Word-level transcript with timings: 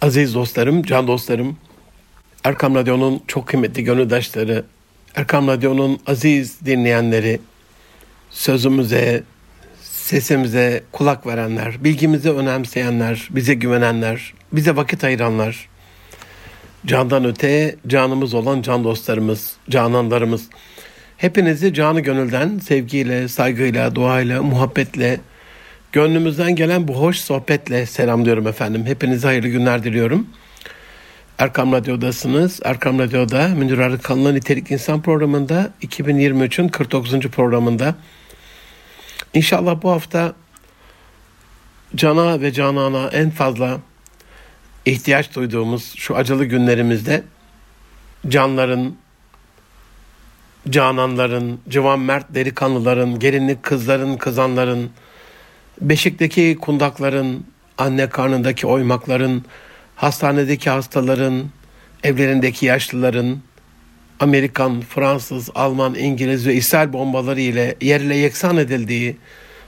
Aziz 0.00 0.34
dostlarım, 0.34 0.82
can 0.82 1.06
dostlarım, 1.06 1.56
Erkam 2.44 2.74
Radyo'nun 2.74 3.22
çok 3.26 3.46
kıymetli 3.46 3.84
gönüldaşları, 3.84 4.64
Erkam 5.14 5.48
Radyo'nun 5.48 6.00
aziz 6.06 6.66
dinleyenleri, 6.66 7.40
sözümüze, 8.30 9.22
sesimize 9.82 10.82
kulak 10.92 11.26
verenler, 11.26 11.84
bilgimizi 11.84 12.30
önemseyenler, 12.30 13.28
bize 13.30 13.54
güvenenler, 13.54 14.34
bize 14.52 14.76
vakit 14.76 15.04
ayıranlar, 15.04 15.68
candan 16.86 17.24
öte 17.24 17.76
canımız 17.86 18.34
olan 18.34 18.62
can 18.62 18.84
dostlarımız, 18.84 19.56
cananlarımız, 19.70 20.48
hepinizi 21.16 21.74
canı 21.74 22.00
gönülden 22.00 22.58
sevgiyle, 22.58 23.28
saygıyla, 23.28 23.94
duayla, 23.94 24.42
muhabbetle, 24.42 25.20
Gönlümüzden 25.92 26.56
gelen 26.56 26.88
bu 26.88 26.94
hoş 26.94 27.18
sohbetle 27.18 27.86
selamlıyorum 27.86 28.46
efendim. 28.46 28.86
Hepinize 28.86 29.28
hayırlı 29.28 29.48
günler 29.48 29.84
diliyorum. 29.84 30.26
Erkam 31.38 31.72
Radyo'dasınız. 31.72 32.60
Erkam 32.64 32.98
Radyo'da 32.98 33.48
Münir 33.48 33.78
Arıkan'la 33.78 34.32
Nitelik 34.32 34.70
İnsan 34.70 35.02
programında 35.02 35.70
2023'ün 35.82 36.68
49. 36.68 37.20
programında. 37.20 37.94
İnşallah 39.34 39.82
bu 39.82 39.90
hafta 39.90 40.32
cana 41.94 42.40
ve 42.40 42.52
canana 42.52 43.08
en 43.08 43.30
fazla 43.30 43.78
ihtiyaç 44.86 45.34
duyduğumuz 45.34 45.94
şu 45.96 46.16
acılı 46.16 46.44
günlerimizde 46.44 47.22
canların, 48.28 48.96
cananların, 50.68 51.60
civan 51.68 52.00
mert 52.00 52.34
delikanlıların, 52.34 53.18
gelinlik 53.18 53.62
kızların, 53.62 54.16
kızanların, 54.16 54.90
Beşikteki 55.80 56.58
kundakların, 56.60 57.44
anne 57.78 58.08
karnındaki 58.08 58.66
oymakların, 58.66 59.44
hastanedeki 59.96 60.70
hastaların, 60.70 61.44
evlerindeki 62.04 62.66
yaşlıların, 62.66 63.38
Amerikan, 64.20 64.80
Fransız, 64.80 65.50
Alman, 65.54 65.94
İngiliz 65.94 66.46
ve 66.46 66.54
İsrail 66.54 66.92
bombaları 66.92 67.40
ile 67.40 67.76
yerle 67.80 68.16
yeksan 68.16 68.56
edildiği, 68.56 69.16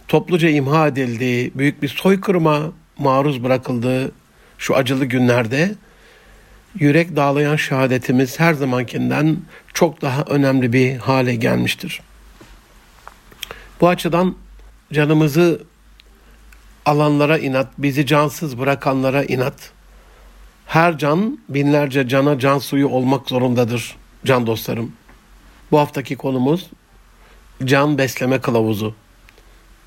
topluca 0.08 0.48
imha 0.48 0.88
edildiği, 0.88 1.52
büyük 1.54 1.82
bir 1.82 1.88
soykırıma 1.88 2.72
maruz 2.98 3.44
bırakıldığı 3.44 4.12
şu 4.58 4.76
acılı 4.76 5.04
günlerde 5.04 5.74
yürek 6.78 7.16
dağlayan 7.16 7.56
şehadetimiz 7.56 8.40
her 8.40 8.54
zamankinden 8.54 9.36
çok 9.74 10.02
daha 10.02 10.22
önemli 10.22 10.72
bir 10.72 10.96
hale 10.96 11.34
gelmiştir. 11.34 12.00
Bu 13.80 13.88
açıdan 13.88 14.36
canımızı 14.92 15.60
alanlara 16.86 17.38
inat, 17.38 17.68
bizi 17.78 18.06
cansız 18.06 18.58
bırakanlara 18.58 19.24
inat. 19.24 19.72
Her 20.66 20.98
can 20.98 21.38
binlerce 21.48 22.08
cana 22.08 22.38
can 22.38 22.58
suyu 22.58 22.88
olmak 22.88 23.28
zorundadır 23.28 23.96
can 24.24 24.46
dostlarım. 24.46 24.92
Bu 25.70 25.78
haftaki 25.78 26.16
konumuz 26.16 26.70
can 27.64 27.98
besleme 27.98 28.40
kılavuzu. 28.40 28.94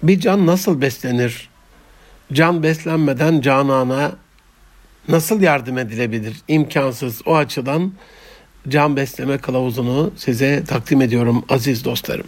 Bir 0.03 0.19
can 0.19 0.45
nasıl 0.45 0.81
beslenir? 0.81 1.49
Can 2.33 2.63
beslenmeden 2.63 3.41
canana 3.41 4.11
nasıl 5.07 5.41
yardım 5.41 5.77
edilebilir? 5.77 6.37
İmkansız. 6.47 7.21
O 7.25 7.35
açıdan 7.35 7.93
can 8.67 8.95
besleme 8.95 9.37
kılavuzunu 9.37 10.11
size 10.17 10.63
takdim 10.63 11.01
ediyorum 11.01 11.45
aziz 11.49 11.85
dostlarım. 11.85 12.27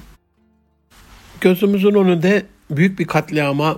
Gözümüzün 1.41 1.93
önünde 1.93 2.45
büyük 2.71 2.99
bir 2.99 3.07
katliama 3.07 3.77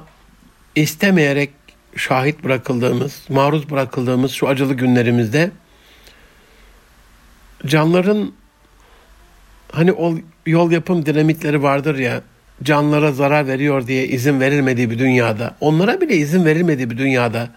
istemeyerek 0.81 1.49
şahit 1.95 2.43
bırakıldığımız, 2.43 3.23
maruz 3.29 3.69
bırakıldığımız 3.69 4.31
şu 4.31 4.47
acılı 4.47 4.73
günlerimizde 4.73 5.51
canların 7.65 8.31
hani 9.71 9.93
o 9.93 10.15
yol 10.45 10.71
yapım 10.71 11.05
dinamitleri 11.05 11.63
vardır 11.63 11.97
ya 11.97 12.21
canlara 12.63 13.11
zarar 13.11 13.47
veriyor 13.47 13.87
diye 13.87 14.07
izin 14.07 14.39
verilmediği 14.39 14.89
bir 14.89 14.99
dünyada, 14.99 15.55
onlara 15.61 16.01
bile 16.01 16.15
izin 16.15 16.45
verilmediği 16.45 16.89
bir 16.89 16.97
dünyada, 16.97 17.49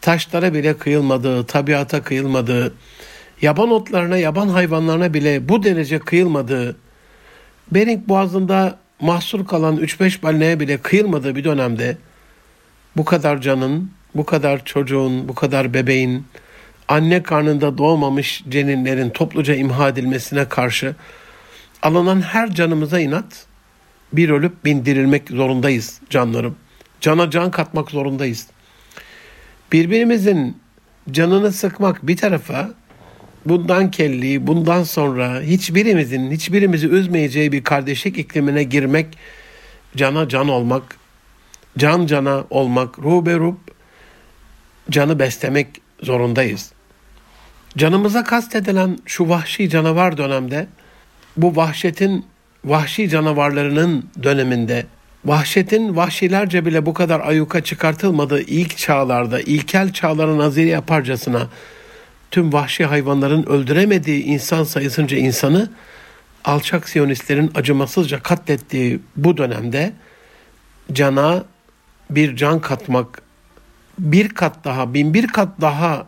taşlara 0.00 0.54
bile 0.54 0.78
kıyılmadığı, 0.78 1.46
tabiata 1.46 2.02
kıyılmadığı, 2.02 2.74
yaban 3.42 3.70
otlarına, 3.70 4.16
yaban 4.16 4.48
hayvanlarına 4.48 5.14
bile 5.14 5.48
bu 5.48 5.62
derece 5.62 5.98
kıyılmadığı, 5.98 6.76
Bering 7.72 8.08
Boğazı'nda 8.08 8.78
mahsur 9.00 9.46
kalan 9.46 9.76
3-5 9.76 10.22
balineye 10.22 10.60
bile 10.60 10.78
kıyılmadığı 10.78 11.36
bir 11.36 11.44
dönemde 11.44 11.96
bu 12.98 13.04
kadar 13.04 13.40
canın, 13.40 13.90
bu 14.14 14.26
kadar 14.26 14.64
çocuğun, 14.64 15.28
bu 15.28 15.34
kadar 15.34 15.74
bebeğin, 15.74 16.24
anne 16.88 17.22
karnında 17.22 17.78
doğmamış 17.78 18.44
ceninlerin 18.48 19.10
topluca 19.10 19.54
imha 19.54 19.88
edilmesine 19.88 20.48
karşı 20.48 20.94
alınan 21.82 22.20
her 22.20 22.54
canımıza 22.54 23.00
inat, 23.00 23.46
bir 24.12 24.30
ölüp 24.30 24.64
bindirilmek 24.64 25.28
zorundayız 25.28 26.00
canlarım. 26.10 26.56
Cana 27.00 27.30
can 27.30 27.50
katmak 27.50 27.90
zorundayız. 27.90 28.46
Birbirimizin 29.72 30.56
canını 31.10 31.52
sıkmak 31.52 32.06
bir 32.06 32.16
tarafa, 32.16 32.70
bundan 33.46 33.90
kelli, 33.90 34.46
bundan 34.46 34.82
sonra 34.82 35.40
hiçbirimizin, 35.40 36.30
hiçbirimizi 36.30 36.88
üzmeyeceği 36.88 37.52
bir 37.52 37.64
kardeşlik 37.64 38.18
iklimine 38.18 38.62
girmek, 38.62 39.06
cana 39.96 40.28
can 40.28 40.48
olmak, 40.48 40.97
can 41.78 42.06
cana 42.06 42.44
olmak, 42.50 42.98
ruh 42.98 43.54
canı 44.90 45.18
beslemek 45.18 45.66
zorundayız. 46.02 46.72
Canımıza 47.76 48.24
kastedilen 48.24 48.98
şu 49.06 49.28
vahşi 49.28 49.70
canavar 49.70 50.16
dönemde, 50.16 50.66
bu 51.36 51.56
vahşetin 51.56 52.26
vahşi 52.64 53.08
canavarlarının 53.08 54.04
döneminde, 54.22 54.86
vahşetin 55.24 55.96
vahşilerce 55.96 56.66
bile 56.66 56.86
bu 56.86 56.94
kadar 56.94 57.20
ayuka 57.20 57.64
çıkartılmadığı 57.64 58.40
ilk 58.40 58.76
çağlarda, 58.76 59.40
ilkel 59.40 59.92
çağların 59.92 60.38
naziri 60.38 60.68
yaparcasına, 60.68 61.48
tüm 62.30 62.52
vahşi 62.52 62.84
hayvanların 62.84 63.42
öldüremediği 63.42 64.24
insan 64.24 64.64
sayısınca 64.64 65.16
insanı, 65.16 65.70
alçak 66.44 66.88
siyonistlerin 66.88 67.50
acımasızca 67.54 68.22
katlettiği 68.22 69.00
bu 69.16 69.36
dönemde, 69.36 69.92
cana 70.92 71.44
bir 72.10 72.36
can 72.36 72.60
katmak, 72.60 73.22
bir 73.98 74.28
kat 74.28 74.64
daha, 74.64 74.94
bin 74.94 75.14
bir 75.14 75.26
kat 75.26 75.48
daha 75.60 76.06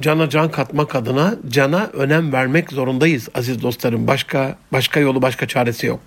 cana 0.00 0.30
can 0.30 0.50
katmak 0.50 0.94
adına 0.94 1.34
cana 1.48 1.90
önem 1.92 2.32
vermek 2.32 2.72
zorundayız 2.72 3.28
aziz 3.34 3.62
dostlarım. 3.62 4.06
Başka 4.06 4.58
başka 4.72 5.00
yolu, 5.00 5.22
başka 5.22 5.48
çaresi 5.48 5.86
yok. 5.86 6.00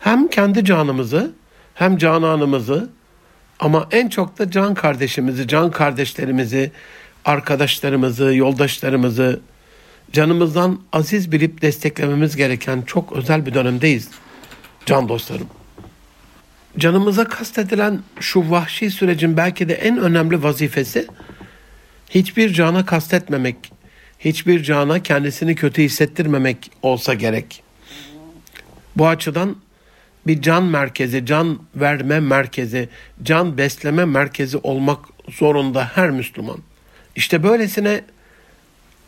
Hem 0.00 0.28
kendi 0.28 0.64
canımızı, 0.64 1.32
hem 1.74 1.98
cananımızı 1.98 2.90
ama 3.60 3.88
en 3.90 4.08
çok 4.08 4.38
da 4.38 4.50
can 4.50 4.74
kardeşimizi, 4.74 5.48
can 5.48 5.70
kardeşlerimizi, 5.70 6.72
arkadaşlarımızı, 7.24 8.34
yoldaşlarımızı 8.34 9.40
canımızdan 10.12 10.80
aziz 10.92 11.32
bilip 11.32 11.62
desteklememiz 11.62 12.36
gereken 12.36 12.82
çok 12.82 13.12
özel 13.12 13.46
bir 13.46 13.54
dönemdeyiz 13.54 14.08
can 14.86 15.08
dostlarım 15.08 15.46
canımıza 16.78 17.24
kastedilen 17.24 18.00
şu 18.20 18.50
vahşi 18.50 18.90
sürecin 18.90 19.36
belki 19.36 19.68
de 19.68 19.74
en 19.74 19.98
önemli 19.98 20.42
vazifesi 20.42 21.06
hiçbir 22.10 22.52
cana 22.52 22.86
kastetmemek, 22.86 23.56
hiçbir 24.18 24.62
cana 24.62 25.02
kendisini 25.02 25.54
kötü 25.54 25.82
hissettirmemek 25.82 26.70
olsa 26.82 27.14
gerek. 27.14 27.62
Bu 28.96 29.08
açıdan 29.08 29.56
bir 30.26 30.42
can 30.42 30.64
merkezi, 30.64 31.26
can 31.26 31.58
verme 31.76 32.20
merkezi, 32.20 32.88
can 33.22 33.58
besleme 33.58 34.04
merkezi 34.04 34.56
olmak 34.56 34.98
zorunda 35.28 35.90
her 35.94 36.10
Müslüman. 36.10 36.58
İşte 37.16 37.42
böylesine 37.42 38.04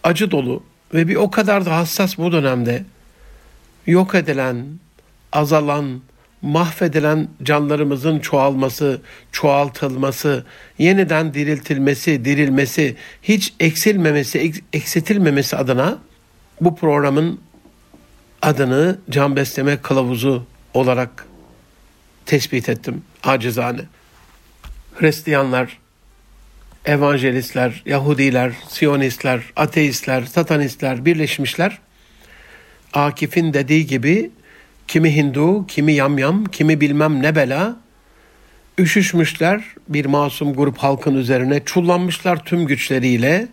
acı 0.05 0.31
dolu 0.31 0.63
ve 0.95 1.09
bir 1.09 1.17
o 1.17 1.31
kadar 1.31 1.67
da 1.67 1.77
hassas 1.77 2.19
bu 2.19 2.33
dönemde 2.33 2.85
yok 3.87 4.15
edilen, 4.15 4.67
azalan, 5.33 6.01
mahvedilen 6.43 7.29
canlarımızın 7.43 8.19
çoğalması, 8.19 9.01
çoğaltılması, 9.33 10.45
yeniden 10.79 11.35
diriltilmesi, 11.35 12.25
dirilmesi, 12.25 12.97
hiç 13.23 13.55
eksilmemesi, 13.61 14.53
eksiltilmemesi 14.73 15.57
adına 15.57 15.99
bu 16.61 16.77
programın 16.77 17.41
adını 18.43 18.99
can 19.11 19.37
besleme 19.37 19.77
kılavuzu 19.77 20.47
olarak 20.75 21.27
tespit 22.27 22.69
ettim 22.69 23.03
acizane. 23.25 23.81
Hristiyanlar, 24.95 25.79
evangelistler, 26.85 27.83
Yahudiler, 27.87 28.53
Siyonistler, 28.69 29.43
ateistler, 29.57 30.23
satanistler 30.23 31.05
birleşmişler. 31.05 31.79
Akif'in 32.93 33.55
dediği 33.55 33.87
gibi 33.87 34.31
kimi 34.89 35.17
Hindu, 35.17 35.67
kimi 35.67 35.93
yamyam, 35.93 36.45
kimi 36.45 36.81
bilmem 36.81 37.23
ne 37.23 37.37
bela. 37.37 37.77
Üşüşmüşler 38.79 39.65
bir 39.89 40.05
masum 40.05 40.55
grup 40.55 40.79
halkın 40.79 41.15
üzerine, 41.15 41.65
çullanmışlar 41.65 42.45
tüm 42.45 42.67
güçleriyle, 42.67 43.49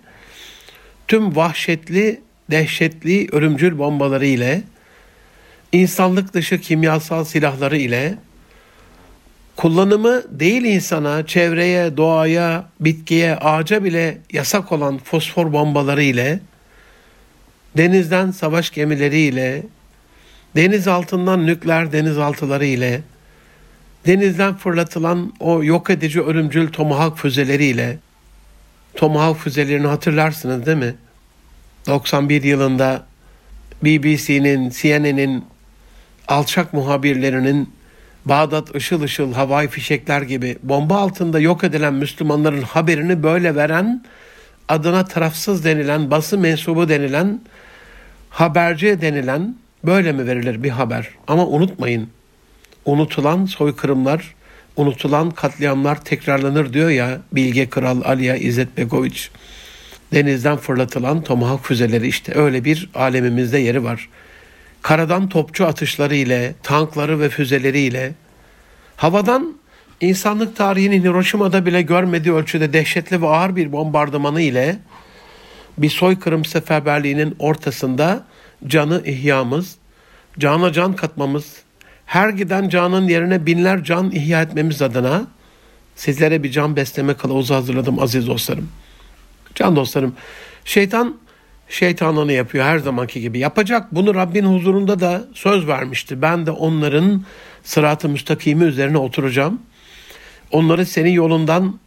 tüm 1.08 1.36
vahşetli, 1.36 2.22
dehşetli 2.52 3.28
ölümcül 3.32 3.78
bombaları 3.78 4.26
ile, 4.26 4.62
insanlık 5.72 6.34
dışı 6.34 6.62
kimyasal 6.62 7.24
silahları 7.24 7.78
ile, 7.78 8.16
kullanımı 9.56 10.40
değil 10.40 10.64
insana, 10.64 11.26
çevreye, 11.26 11.98
doğaya, 11.98 12.66
bitkiye, 12.80 13.36
ağaca 13.36 13.84
bile 13.84 14.18
yasak 14.34 14.72
olan 14.72 14.98
fosfor 14.98 15.54
bombaları 15.54 16.04
ile, 16.04 16.40
denizden 17.78 18.32
savaş 18.32 18.70
gemileri 18.70 19.20
ile, 19.20 19.64
deniz 20.56 20.88
altından 20.88 21.46
nükleer 21.46 21.92
denizaltıları 21.92 22.66
ile, 22.66 23.02
denizden 24.06 24.56
fırlatılan 24.56 25.34
o 25.40 25.64
yok 25.64 25.90
edici 25.90 26.22
ölümcül 26.22 26.72
Tomahawk 26.72 27.18
füzeleriyle, 27.18 27.98
Tomahawk 28.96 29.40
füzelerini 29.40 29.88
hatırlarsınız 29.88 30.66
değil 30.66 30.78
mi? 30.78 30.96
91 31.88 32.44
yılında 32.44 33.06
BBC'nin, 33.84 34.70
CNN'in 34.70 35.46
alçak 36.28 36.74
muhabirlerinin 36.74 37.70
Bağdat 38.26 38.76
ışıl 38.76 39.02
ışıl 39.02 39.34
havai 39.34 39.68
fişekler 39.68 40.22
gibi 40.22 40.58
bomba 40.64 40.98
altında 40.98 41.40
yok 41.40 41.64
edilen 41.64 41.94
Müslümanların 41.94 42.62
haberini 42.62 43.24
böyle 43.24 43.56
veren 43.56 44.06
adına 44.70 45.06
tarafsız 45.06 45.66
denilen, 45.66 46.12
basın 46.12 46.40
mensubu 46.40 46.90
denilen, 46.90 47.42
haberci 48.30 49.02
denilen 49.02 49.56
böyle 49.86 50.12
mi 50.12 50.28
verilir 50.28 50.64
bir 50.64 50.70
haber? 50.70 51.10
Ama 51.28 51.48
unutmayın, 51.48 52.10
unutulan 52.86 53.46
soykırımlar, 53.46 54.36
unutulan 54.76 55.32
katliamlar 55.32 56.06
tekrarlanır 56.06 56.74
diyor 56.74 56.90
ya 56.90 57.22
Bilge 57.32 57.70
Kral 57.70 58.02
Aliya 58.06 58.36
İzzet 58.36 58.78
Begoviç. 58.78 59.32
Denizden 60.14 60.58
fırlatılan 60.58 61.22
tomahawk 61.22 61.66
füzeleri 61.66 62.08
işte 62.08 62.34
öyle 62.36 62.66
bir 62.66 62.90
alemimizde 62.96 63.58
yeri 63.58 63.84
var. 63.84 64.10
Karadan 64.82 65.30
topçu 65.30 65.66
atışları 65.66 66.16
ile, 66.16 66.54
tankları 66.64 67.20
ve 67.20 67.30
füzeleri 67.30 67.80
ile, 67.80 68.14
havadan 68.96 69.58
insanlık 70.02 70.56
tarihinin 70.56 71.04
Hiroşima'da 71.04 71.66
bile 71.66 71.82
görmediği 71.82 72.34
ölçüde 72.34 72.74
dehşetli 72.74 73.22
ve 73.22 73.28
ağır 73.28 73.56
bir 73.56 73.72
bombardımanı 73.72 74.42
ile 74.42 74.80
bir 75.78 75.90
soykırım 75.90 76.46
seferberliğinin 76.46 77.36
ortasında 77.40 78.24
canı 78.68 79.02
ihyamız, 79.06 79.76
cana 80.40 80.72
can 80.74 80.96
katmamız, 80.96 81.64
her 82.06 82.30
giden 82.30 82.70
canın 82.70 83.08
yerine 83.08 83.46
binler 83.46 83.84
can 83.84 84.12
ihya 84.12 84.42
etmemiz 84.42 84.82
adına 84.82 85.28
sizlere 85.96 86.44
bir 86.44 86.52
can 86.52 86.76
besleme 86.76 87.14
kılavuzu 87.14 87.56
hazırladım 87.56 88.00
aziz 88.00 88.28
dostlarım. 88.28 88.70
Can 89.56 89.76
dostlarım, 89.76 90.16
şeytan 90.66 91.18
şeytanlığını 91.70 92.34
yapıyor 92.34 92.66
her 92.66 92.78
zamanki 92.78 93.22
gibi. 93.22 93.40
Yapacak. 93.40 93.96
Bunu 93.96 94.16
Rabbin 94.16 94.46
huzurunda 94.46 95.00
da 95.00 95.26
söz 95.34 95.68
vermişti. 95.68 96.22
Ben 96.22 96.46
de 96.46 96.52
onların 96.52 97.24
sıratı 97.64 98.10
müstakimi 98.10 98.64
üzerine 98.64 98.98
oturacağım. 98.98 99.62
Onları 100.52 100.86
senin 100.86 101.12
yolundan 101.12 101.80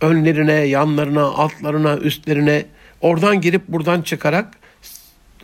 önlerine, 0.00 0.52
yanlarına, 0.52 1.22
altlarına, 1.22 1.96
üstlerine 1.96 2.66
oradan 3.00 3.40
girip 3.40 3.68
buradan 3.68 4.02
çıkarak 4.02 4.48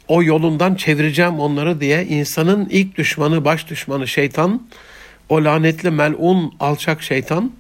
o 0.09 0.23
yolundan 0.23 0.75
çevireceğim 0.75 1.41
onları 1.41 1.81
diye 1.81 2.05
insanın 2.05 2.69
ilk 2.71 2.97
düşmanı, 2.97 3.45
baş 3.45 3.71
düşmanı 3.71 4.09
şeytan, 4.09 4.63
o 5.29 5.45
lanetli 5.45 5.91
melun 5.91 6.55
alçak 6.61 7.03
şeytan 7.03 7.53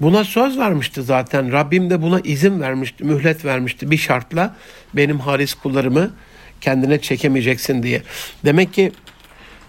buna 0.00 0.24
söz 0.24 0.58
vermişti 0.58 1.02
zaten. 1.02 1.52
Rabbim 1.52 1.90
de 1.90 2.02
buna 2.02 2.20
izin 2.20 2.60
vermişti, 2.60 3.04
mühlet 3.04 3.44
vermişti 3.44 3.90
bir 3.90 3.96
şartla 3.96 4.56
benim 4.94 5.20
haris 5.20 5.54
kullarımı 5.54 6.10
kendine 6.60 7.00
çekemeyeceksin 7.00 7.82
diye. 7.82 8.02
Demek 8.44 8.72
ki 8.72 8.92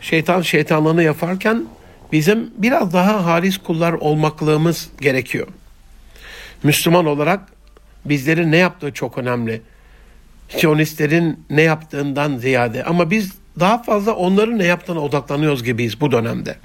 şeytan 0.01 0.41
şeytanlığını 0.41 1.03
yaparken 1.03 1.65
bizim 2.11 2.51
biraz 2.57 2.93
daha 2.93 3.25
haris 3.25 3.57
kullar 3.57 3.93
olmaklığımız 3.93 4.89
gerekiyor. 5.01 5.47
Müslüman 6.63 7.05
olarak 7.05 7.39
bizlerin 8.05 8.51
ne 8.51 8.57
yaptığı 8.57 8.93
çok 8.93 9.17
önemli. 9.17 9.61
Siyonistlerin 10.49 11.43
ne 11.49 11.61
yaptığından 11.61 12.37
ziyade 12.37 12.83
ama 12.83 13.11
biz 13.11 13.33
daha 13.59 13.83
fazla 13.83 14.15
onların 14.15 14.59
ne 14.59 14.65
yaptığına 14.65 14.99
odaklanıyoruz 14.99 15.63
gibiyiz 15.63 16.01
bu 16.01 16.11
dönemde. 16.11 16.55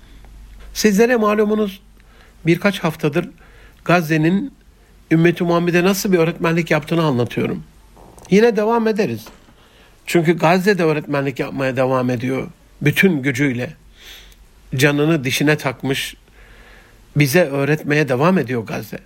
Sizlere 0.75 1.17
malumunuz 1.17 1.81
birkaç 2.47 2.79
haftadır 2.79 3.29
Gazze'nin 3.85 4.53
ümmeti 5.11 5.45
Muhammed'e 5.45 5.85
nasıl 5.85 6.13
bir 6.13 6.19
öğretmenlik 6.19 6.71
yaptığını 6.71 7.03
anlatıyorum. 7.03 7.65
Yine 8.31 8.57
devam 8.57 8.89
ederiz. 8.89 9.25
Çünkü 10.07 10.39
Gazze'de 10.39 10.85
öğretmenlik 10.85 11.39
yapmaya 11.39 11.77
devam 11.77 12.11
ediyor 12.11 12.49
bütün 12.83 13.23
gücüyle. 13.23 13.73
Canını 14.77 15.25
dişine 15.25 15.57
takmış 15.57 16.15
bize 17.17 17.45
öğretmeye 17.45 18.09
devam 18.09 18.39
ediyor 18.39 18.67
Gazze. 18.67 18.99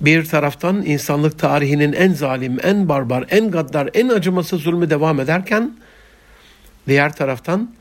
Bir 0.00 0.24
taraftan 0.24 0.86
insanlık 0.86 1.38
tarihinin 1.38 1.92
en 1.92 2.12
zalim, 2.12 2.58
en 2.62 2.88
barbar, 2.88 3.24
en 3.30 3.50
gaddar, 3.50 3.90
en 3.94 4.08
acımasız 4.08 4.60
zulmü 4.60 4.90
devam 4.90 5.20
ederken 5.20 5.76
diğer 6.88 7.12
taraftan 7.12 7.74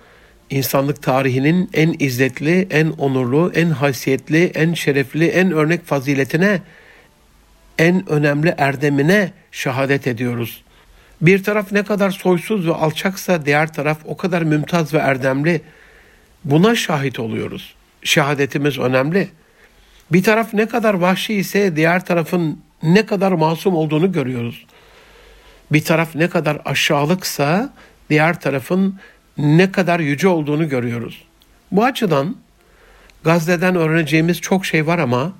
insanlık 0.50 1.02
tarihinin 1.02 1.70
en 1.74 1.96
izzetli, 2.00 2.68
en 2.70 2.90
onurlu, 2.90 3.52
en 3.56 3.70
haysiyetli, 3.70 4.46
en 4.56 4.74
şerefli, 4.74 5.28
en 5.28 5.52
örnek 5.52 5.86
faziletine, 5.86 6.62
en 7.78 8.10
önemli 8.10 8.56
erdemine 8.58 9.32
şehadet 9.52 10.08
ediyoruz. 10.08 10.64
Bir 11.22 11.44
taraf 11.44 11.72
ne 11.72 11.84
kadar 11.84 12.12
soysuz 12.12 12.68
ve 12.68 12.74
alçaksa 12.74 13.46
diğer 13.46 13.74
taraf 13.74 13.98
o 14.06 14.18
kadar 14.18 14.42
mümtaz 14.42 14.94
ve 14.94 14.98
erdemli. 14.98 15.62
Buna 16.46 16.76
şahit 16.76 17.20
oluyoruz. 17.20 17.76
Şehadetimiz 18.04 18.80
önemli. 18.80 19.30
Bir 20.12 20.24
taraf 20.24 20.54
ne 20.54 20.68
kadar 20.68 20.94
vahşi 20.94 21.34
ise 21.34 21.76
diğer 21.76 22.06
tarafın 22.06 22.60
ne 22.84 23.06
kadar 23.06 23.32
masum 23.32 23.76
olduğunu 23.76 24.12
görüyoruz. 24.12 24.66
Bir 25.72 25.84
taraf 25.84 26.16
ne 26.16 26.30
kadar 26.30 26.62
aşağılıksa 26.66 27.74
diğer 28.10 28.40
tarafın 28.40 29.00
ne 29.38 29.72
kadar 29.72 30.00
yüce 30.00 30.28
olduğunu 30.28 30.70
görüyoruz. 30.70 31.24
Bu 31.72 31.84
açıdan 31.84 32.36
Gazze'den 33.24 33.76
öğreneceğimiz 33.76 34.42
çok 34.42 34.66
şey 34.66 34.88
var 34.88 35.00
ama 35.00 35.34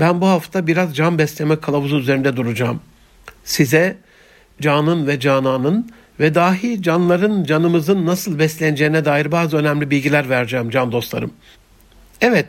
ben 0.00 0.20
bu 0.20 0.26
hafta 0.26 0.66
biraz 0.66 0.96
can 0.96 1.18
besleme 1.18 1.56
kılavuzu 1.56 1.98
üzerinde 1.98 2.36
duracağım. 2.36 2.80
Size 3.44 3.96
canın 4.60 5.06
ve 5.06 5.20
cananın 5.20 5.90
ve 6.20 6.34
dahi 6.34 6.82
canların 6.82 7.44
canımızın 7.44 8.06
nasıl 8.06 8.38
besleneceğine 8.38 9.04
dair 9.04 9.32
bazı 9.32 9.56
önemli 9.56 9.90
bilgiler 9.90 10.28
vereceğim 10.28 10.70
can 10.70 10.92
dostlarım. 10.92 11.32
Evet, 12.20 12.46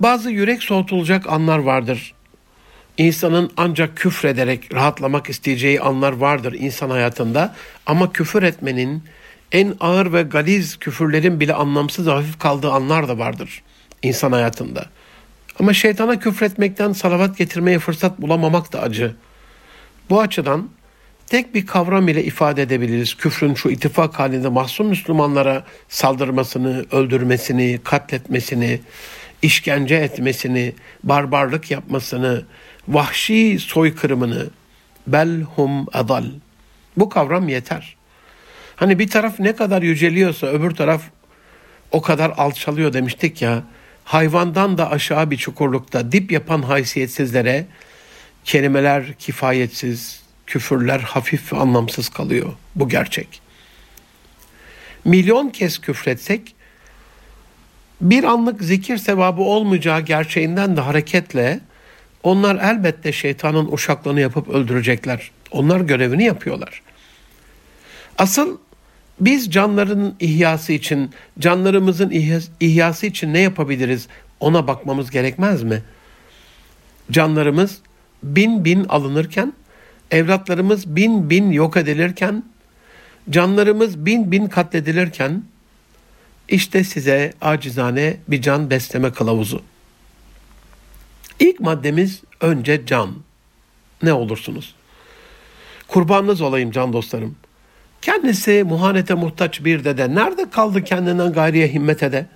bazı 0.00 0.30
yürek 0.30 0.62
soğutulacak 0.62 1.28
anlar 1.28 1.58
vardır. 1.58 2.14
İnsanın 2.98 3.50
ancak 3.56 3.96
küfrederek 3.96 4.74
rahatlamak 4.74 5.28
isteyeceği 5.28 5.80
anlar 5.80 6.12
vardır 6.12 6.52
insan 6.52 6.90
hayatında 6.90 7.54
ama 7.86 8.12
küfür 8.12 8.42
etmenin 8.42 9.02
en 9.52 9.74
ağır 9.80 10.12
ve 10.12 10.22
galiz 10.22 10.76
küfürlerin 10.76 11.40
bile 11.40 11.54
anlamsız 11.54 12.06
hafif 12.06 12.38
kaldığı 12.38 12.70
anlar 12.70 13.08
da 13.08 13.18
vardır 13.18 13.62
insan 14.02 14.32
hayatında. 14.32 14.86
Ama 15.60 15.74
şeytana 15.74 16.18
küfretmekten 16.18 16.92
salavat 16.92 17.38
getirmeye 17.38 17.78
fırsat 17.78 18.20
bulamamak 18.20 18.72
da 18.72 18.82
acı. 18.82 19.14
Bu 20.10 20.20
açıdan 20.20 20.68
tek 21.26 21.54
bir 21.54 21.66
kavram 21.66 22.08
ile 22.08 22.24
ifade 22.24 22.62
edebiliriz. 22.62 23.14
Küfrün 23.14 23.54
şu 23.54 23.68
ittifak 23.68 24.18
halinde 24.18 24.48
mahzun 24.48 24.86
Müslümanlara 24.86 25.64
saldırmasını, 25.88 26.84
öldürmesini, 26.92 27.80
katletmesini, 27.84 28.80
işkence 29.42 29.94
etmesini, 29.94 30.74
barbarlık 31.04 31.70
yapmasını, 31.70 32.44
vahşi 32.88 33.58
soykırımını 33.58 34.46
belhum 35.06 35.86
adal. 35.92 36.24
Bu 36.96 37.08
kavram 37.08 37.48
yeter. 37.48 37.96
Hani 38.76 38.98
bir 38.98 39.08
taraf 39.08 39.40
ne 39.40 39.56
kadar 39.56 39.82
yüceliyorsa 39.82 40.46
öbür 40.46 40.70
taraf 40.70 41.02
o 41.90 42.02
kadar 42.02 42.30
alçalıyor 42.36 42.92
demiştik 42.92 43.42
ya. 43.42 43.62
Hayvandan 44.04 44.78
da 44.78 44.90
aşağı 44.90 45.30
bir 45.30 45.36
çukurlukta 45.36 46.12
dip 46.12 46.32
yapan 46.32 46.62
haysiyetsizlere 46.62 47.66
kelimeler 48.44 49.12
kifayetsiz, 49.12 50.22
küfürler 50.46 51.00
hafif 51.00 51.52
ve 51.52 51.56
anlamsız 51.56 52.08
kalıyor. 52.08 52.52
Bu 52.74 52.88
gerçek. 52.88 53.40
Milyon 55.04 55.50
kez 55.50 55.78
küfretsek 55.78 56.54
bir 58.02 58.24
anlık 58.24 58.62
zikir 58.62 58.96
sevabı 58.96 59.42
olmayacağı 59.42 60.00
gerçeğinden 60.00 60.76
de 60.76 60.80
hareketle 60.80 61.60
onlar 62.22 62.56
elbette 62.56 63.12
şeytanın 63.12 63.72
uşaklığını 63.72 64.20
yapıp 64.20 64.48
öldürecekler. 64.48 65.30
Onlar 65.50 65.80
görevini 65.80 66.24
yapıyorlar. 66.24 66.82
Asıl 68.18 68.58
biz 69.20 69.50
canların 69.50 70.14
ihyası 70.20 70.72
için, 70.72 71.10
canlarımızın 71.38 72.10
ihyası 72.60 73.06
için 73.06 73.34
ne 73.34 73.38
yapabiliriz? 73.38 74.08
Ona 74.40 74.66
bakmamız 74.66 75.10
gerekmez 75.10 75.62
mi? 75.62 75.82
Canlarımız 77.10 77.78
bin 78.22 78.64
bin 78.64 78.84
alınırken, 78.84 79.52
evlatlarımız 80.10 80.96
bin 80.96 81.30
bin 81.30 81.50
yok 81.50 81.76
edilirken, 81.76 82.44
canlarımız 83.30 84.06
bin 84.06 84.32
bin 84.32 84.46
katledilirken, 84.46 85.42
işte 86.48 86.84
size 86.84 87.32
acizane 87.40 88.16
bir 88.28 88.42
can 88.42 88.70
besleme 88.70 89.12
kılavuzu. 89.12 89.62
İlk 91.40 91.60
maddemiz 91.60 92.22
önce 92.40 92.86
can. 92.86 93.14
Ne 94.02 94.12
olursunuz? 94.12 94.74
Kurbanınız 95.88 96.40
olayım 96.40 96.70
can 96.70 96.92
dostlarım. 96.92 97.36
Kendisi 98.02 98.64
muhanete 98.64 99.14
muhtaç 99.14 99.64
bir 99.64 99.84
dede. 99.84 100.14
Nerede 100.14 100.50
kaldı 100.50 100.84
kendinden 100.84 101.32
gayriye 101.32 101.68
himmet 101.68 102.02
ede? 102.02 102.26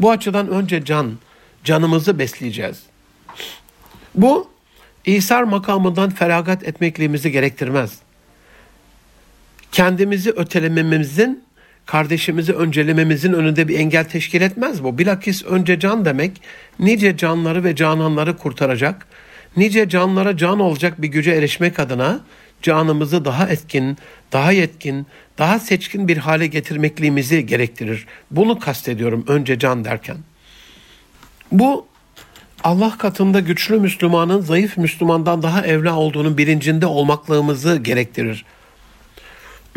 Bu 0.00 0.10
açıdan 0.10 0.48
önce 0.48 0.84
can, 0.84 1.18
canımızı 1.64 2.18
besleyeceğiz. 2.18 2.82
Bu 4.14 4.50
İsar 5.04 5.42
makamından 5.42 6.10
feragat 6.10 6.64
etmekliğimizi 6.64 7.32
gerektirmez. 7.32 7.98
Kendimizi 9.72 10.30
ötelememizin, 10.30 11.44
kardeşimizi 11.88 12.52
öncelememizin 12.52 13.32
önünde 13.32 13.68
bir 13.68 13.78
engel 13.78 14.04
teşkil 14.04 14.40
etmez 14.40 14.84
bu. 14.84 14.98
Bilakis 14.98 15.44
önce 15.44 15.80
can 15.80 16.04
demek, 16.04 16.42
nice 16.78 17.16
canları 17.16 17.64
ve 17.64 17.76
cananları 17.76 18.36
kurtaracak, 18.36 19.06
nice 19.56 19.88
canlara 19.88 20.36
can 20.36 20.60
olacak 20.60 21.02
bir 21.02 21.08
güce 21.08 21.30
erişmek 21.30 21.78
adına 21.78 22.20
canımızı 22.62 23.24
daha 23.24 23.48
etkin, 23.48 23.98
daha 24.32 24.52
yetkin, 24.52 25.06
daha 25.38 25.58
seçkin 25.58 26.08
bir 26.08 26.16
hale 26.16 26.46
getirmekliğimizi 26.46 27.46
gerektirir. 27.46 28.06
Bunu 28.30 28.58
kastediyorum 28.58 29.24
önce 29.28 29.58
can 29.58 29.84
derken. 29.84 30.16
Bu 31.52 31.86
Allah 32.64 32.98
katında 32.98 33.40
güçlü 33.40 33.80
Müslümanın 33.80 34.40
zayıf 34.40 34.76
Müslümandan 34.76 35.42
daha 35.42 35.66
evla 35.66 35.96
olduğunun 35.96 36.38
bilincinde 36.38 36.86
olmaklığımızı 36.86 37.76
gerektirir. 37.76 38.44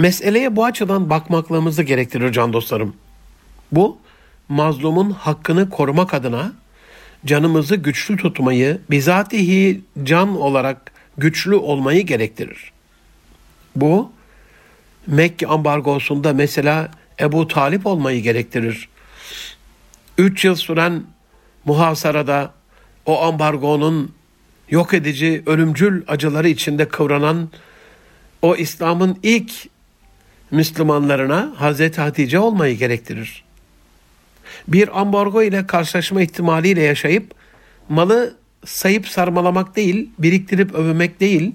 Meseleye 0.01 0.55
bu 0.55 0.65
açıdan 0.65 1.10
bakmaklığımızı 1.10 1.84
gerektirir 1.84 2.31
can 2.31 2.53
dostlarım. 2.53 2.96
Bu 3.72 3.98
mazlumun 4.50 5.12
hakkını 5.12 5.70
korumak 5.70 6.13
adına 6.13 6.53
canımızı 7.25 7.75
güçlü 7.75 8.17
tutmayı, 8.17 8.81
bizatihi 8.89 9.81
can 10.03 10.41
olarak 10.41 10.91
güçlü 11.17 11.55
olmayı 11.55 12.05
gerektirir. 12.05 12.72
Bu 13.75 14.12
Mekke 15.08 15.48
ambargosunda 15.48 16.34
mesela 16.34 16.91
Ebu 17.20 17.48
Talip 17.48 17.86
olmayı 17.86 18.22
gerektirir. 18.22 18.89
Üç 20.17 20.46
yıl 20.46 20.55
süren 20.55 21.03
muhasarada 21.65 22.53
o 23.05 23.22
ambargonun 23.22 24.13
yok 24.70 24.93
edici, 24.93 25.43
ölümcül 25.46 26.03
acıları 26.08 26.50
içinde 26.50 26.88
kıvranan 26.88 27.50
o 28.41 28.55
İslam'ın 28.55 29.20
ilk 29.24 29.71
Müslümanlarına 30.51 31.53
Hazreti 31.55 32.01
Hatice 32.01 32.39
olmayı 32.39 32.77
gerektirir. 32.77 33.43
Bir 34.67 35.01
ambargo 35.01 35.43
ile 35.43 35.67
karşılaşma 35.67 36.22
ihtimaliyle 36.22 36.81
yaşayıp 36.81 37.34
malı 37.89 38.34
sayıp 38.65 39.08
sarmalamak 39.08 39.75
değil, 39.75 40.10
biriktirip 40.20 40.75
övmek 40.75 41.20
değil, 41.20 41.51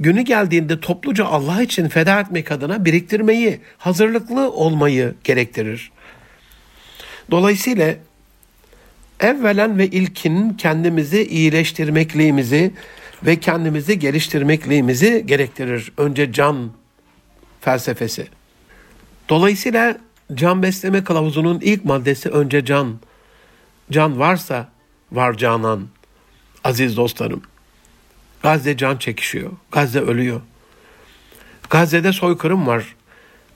günü 0.00 0.22
geldiğinde 0.22 0.80
topluca 0.80 1.24
Allah 1.24 1.62
için 1.62 1.88
feda 1.88 2.20
etmek 2.20 2.52
adına 2.52 2.84
biriktirmeyi, 2.84 3.60
hazırlıklı 3.78 4.52
olmayı 4.52 5.14
gerektirir. 5.24 5.90
Dolayısıyla 7.30 7.94
evvelen 9.20 9.78
ve 9.78 9.86
ilkin 9.86 10.50
kendimizi 10.50 11.26
iyileştirmekliğimizi 11.26 12.70
ve 13.22 13.36
kendimizi 13.36 13.98
geliştirmekliğimizi 13.98 15.24
gerektirir. 15.26 15.92
Önce 15.96 16.32
can 16.32 16.70
felsefesi. 17.66 18.26
Dolayısıyla 19.28 19.98
can 20.34 20.62
besleme 20.62 21.04
kılavuzunun 21.04 21.60
ilk 21.60 21.84
maddesi 21.84 22.28
önce 22.28 22.64
can. 22.64 22.98
Can 23.90 24.18
varsa 24.18 24.68
var 25.12 25.36
canan. 25.36 25.88
Aziz 26.64 26.96
dostlarım. 26.96 27.42
Gazze 28.42 28.76
can 28.76 28.96
çekişiyor. 28.96 29.50
Gazze 29.72 30.00
ölüyor. 30.00 30.40
Gazze'de 31.70 32.12
soykırım 32.12 32.66
var. 32.66 32.96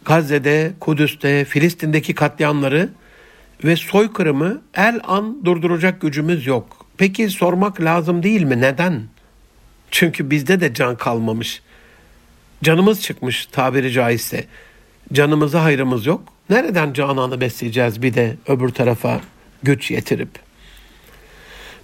Gazze'de, 0.05 0.73
Kudüs'te, 0.81 1.45
Filistin'deki 1.45 2.15
katliamları 2.15 2.89
ve 3.65 3.77
soykırımı 3.77 4.63
el 4.75 5.01
an 5.05 5.45
durduracak 5.45 6.01
gücümüz 6.01 6.47
yok. 6.47 6.87
Peki 6.97 7.31
sormak 7.31 7.81
lazım 7.81 8.23
değil 8.23 8.43
mi? 8.43 8.61
Neden? 8.61 9.03
Çünkü 9.91 10.31
bizde 10.31 10.61
de 10.61 10.75
can 10.75 10.97
kalmamış. 10.97 11.63
Canımız 12.63 13.03
çıkmış 13.03 13.47
tabiri 13.47 13.93
caizse. 13.93 14.45
Canımıza 15.13 15.65
hayrımız 15.65 16.07
yok. 16.07 16.23
Nereden 16.51 16.93
cananı 16.93 17.41
besleyeceğiz 17.41 18.03
bir 18.03 18.15
de 18.15 18.37
öbür 18.47 18.69
tarafa 18.69 19.21
güç 19.63 19.91
yetirip? 19.91 20.29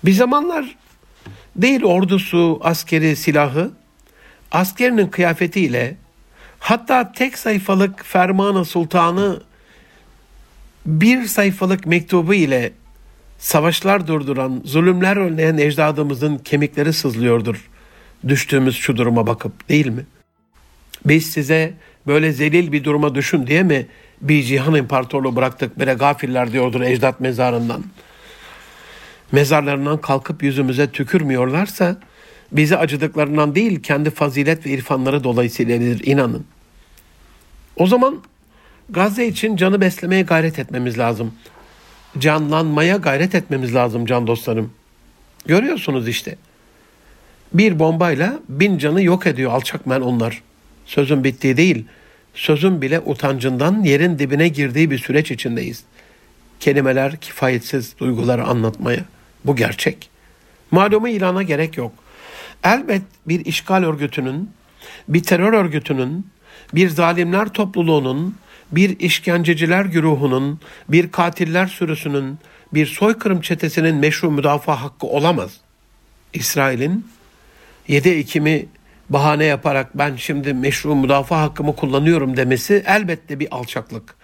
Bir 0.05 0.13
zamanlar 0.13 0.77
değil 1.57 1.85
ordusu, 1.85 2.61
askeri, 2.63 3.17
silahı, 3.17 3.71
askerinin 4.53 5.07
kıyafetiyle 5.07 5.97
hatta 6.59 7.13
tek 7.13 7.39
sayfalık 7.39 8.05
fermanı 8.05 8.65
sultanı 8.65 9.43
bir 10.87 11.27
sayfalık 11.27 11.87
mektubu 11.87 12.35
ile 12.35 12.73
savaşlar 13.39 14.07
durduran, 14.07 14.63
zulümler 14.65 15.17
önleyen 15.17 15.59
ecdadımızın 15.59 16.39
kemikleri 16.39 16.93
sızlıyordur. 16.93 17.69
Düştüğümüz 18.29 18.77
şu 18.77 18.97
duruma 18.97 19.27
bakıp 19.27 19.69
değil 19.69 19.87
mi? 19.87 20.07
Biz 21.07 21.27
size 21.27 21.73
böyle 22.07 22.33
zelil 22.33 22.73
bir 22.73 22.85
duruma 22.85 23.15
düşün 23.15 23.47
diye 23.47 23.63
mi 23.63 23.87
bir 24.21 24.43
cihan 24.43 24.75
imparatorluğu 24.75 25.37
bıraktık 25.37 25.79
bire 25.81 25.95
gafiller 25.95 26.53
diyordur 26.53 26.81
ecdat 26.81 27.21
mezarından. 27.21 27.85
Mezarlarından 29.33 30.01
kalkıp 30.01 30.43
yüzümüze 30.43 30.91
tükürmüyorlarsa 30.91 31.97
bize 32.53 32.77
acıdıklarından 32.77 33.55
değil 33.55 33.83
kendi 33.83 34.11
fazilet 34.11 34.67
ve 34.67 34.71
irfanları 34.71 35.25
dolayısıyladır 35.25 36.01
inanın. 36.05 36.45
O 37.77 37.87
zaman 37.87 38.23
Gazze 38.91 39.27
için 39.27 39.57
canı 39.57 39.81
beslemeye 39.81 40.23
gayret 40.23 40.59
etmemiz 40.59 40.99
lazım. 40.99 41.35
Canlanmaya 42.19 42.97
gayret 42.97 43.35
etmemiz 43.35 43.75
lazım 43.75 44.07
can 44.07 44.27
dostlarım. 44.27 44.73
Görüyorsunuz 45.47 46.09
işte. 46.09 46.37
Bir 47.53 47.79
bombayla 47.79 48.39
bin 48.49 48.79
canı 48.79 49.03
yok 49.03 49.27
ediyor 49.27 49.53
alçak 49.53 49.87
men 49.87 50.01
onlar. 50.01 50.43
Sözün 50.87 51.25
bittiği 51.25 51.57
değil, 51.57 51.85
sözün 52.35 52.83
bile 52.83 53.01
utancından 53.01 53.83
yerin 53.83 54.19
dibine 54.19 54.49
girdiği 54.49 54.91
bir 54.91 54.99
süreç 54.99 55.31
içindeyiz. 55.31 55.83
Kelimeler 56.61 57.17
kifayetsiz 57.17 57.99
duyguları 57.99 58.45
anlatmaya. 58.45 59.05
Bu 59.45 59.57
gerçek. 59.57 60.11
Malumu 60.71 61.09
ilana 61.09 61.43
gerek 61.43 61.77
yok. 61.77 61.93
Elbet 62.65 63.03
bir 63.29 63.45
işgal 63.45 63.85
örgütünün, 63.85 64.51
bir 65.09 65.23
terör 65.23 65.53
örgütünün, 65.53 66.27
bir 66.75 66.89
zalimler 66.89 67.49
topluluğunun, 67.49 68.37
bir 68.73 69.01
işkenceciler 69.01 69.85
güruhunun, 69.85 70.61
bir 70.89 71.11
katiller 71.11 71.67
sürüsünün, 71.67 72.39
bir 72.75 72.87
soykırım 72.87 73.41
çetesinin 73.41 73.97
meşru 73.97 74.31
müdafaa 74.31 74.83
hakkı 74.83 75.07
olamaz. 75.07 75.61
İsrail'in 76.33 77.07
7 77.89 78.09
Ekim'i 78.09 78.67
bahane 79.11 79.45
yaparak 79.45 79.99
ben 79.99 80.17
şimdi 80.17 80.55
meşru 80.55 80.95
müdafaa 80.95 81.43
hakkımı 81.43 81.77
kullanıyorum 81.77 82.37
demesi 82.37 82.85
elbette 82.87 83.41
bir 83.41 83.49
alçaklık. 83.51 84.15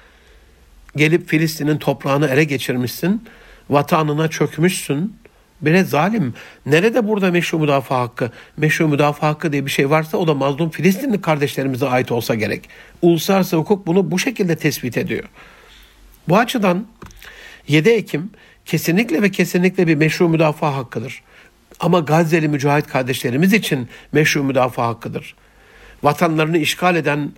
Gelip 0.96 1.28
Filistin'in 1.28 1.76
toprağını 1.76 2.28
ele 2.28 2.44
geçirmişsin, 2.44 3.24
vatanına 3.70 4.28
çökmüşsün. 4.28 5.16
Bire 5.60 5.84
zalim. 5.84 6.34
Nerede 6.66 7.08
burada 7.08 7.30
meşru 7.30 7.58
müdafaa 7.58 8.00
hakkı? 8.00 8.30
Meşru 8.56 8.88
müdafaa 8.88 9.28
hakkı 9.28 9.52
diye 9.52 9.66
bir 9.66 9.70
şey 9.70 9.90
varsa 9.90 10.18
o 10.18 10.26
da 10.26 10.34
mazlum 10.34 10.70
Filistinli 10.70 11.20
kardeşlerimize 11.20 11.86
ait 11.86 12.12
olsa 12.12 12.34
gerek. 12.34 12.68
Uluslararası 13.02 13.56
hukuk 13.56 13.86
bunu 13.86 14.10
bu 14.10 14.18
şekilde 14.18 14.56
tespit 14.56 14.98
ediyor. 14.98 15.24
Bu 16.28 16.38
açıdan 16.38 16.86
7 17.68 17.88
Ekim 17.88 18.30
kesinlikle 18.64 19.22
ve 19.22 19.30
kesinlikle 19.30 19.86
bir 19.86 19.94
meşru 19.94 20.28
müdafaa 20.28 20.76
hakkıdır. 20.76 21.22
Ama 21.80 22.00
Gazze'li 22.00 22.48
mücahit 22.48 22.86
kardeşlerimiz 22.86 23.52
için 23.52 23.88
meşru 24.12 24.44
müdafaa 24.44 24.86
hakkıdır. 24.86 25.34
Vatanlarını 26.02 26.58
işgal 26.58 26.96
eden 26.96 27.32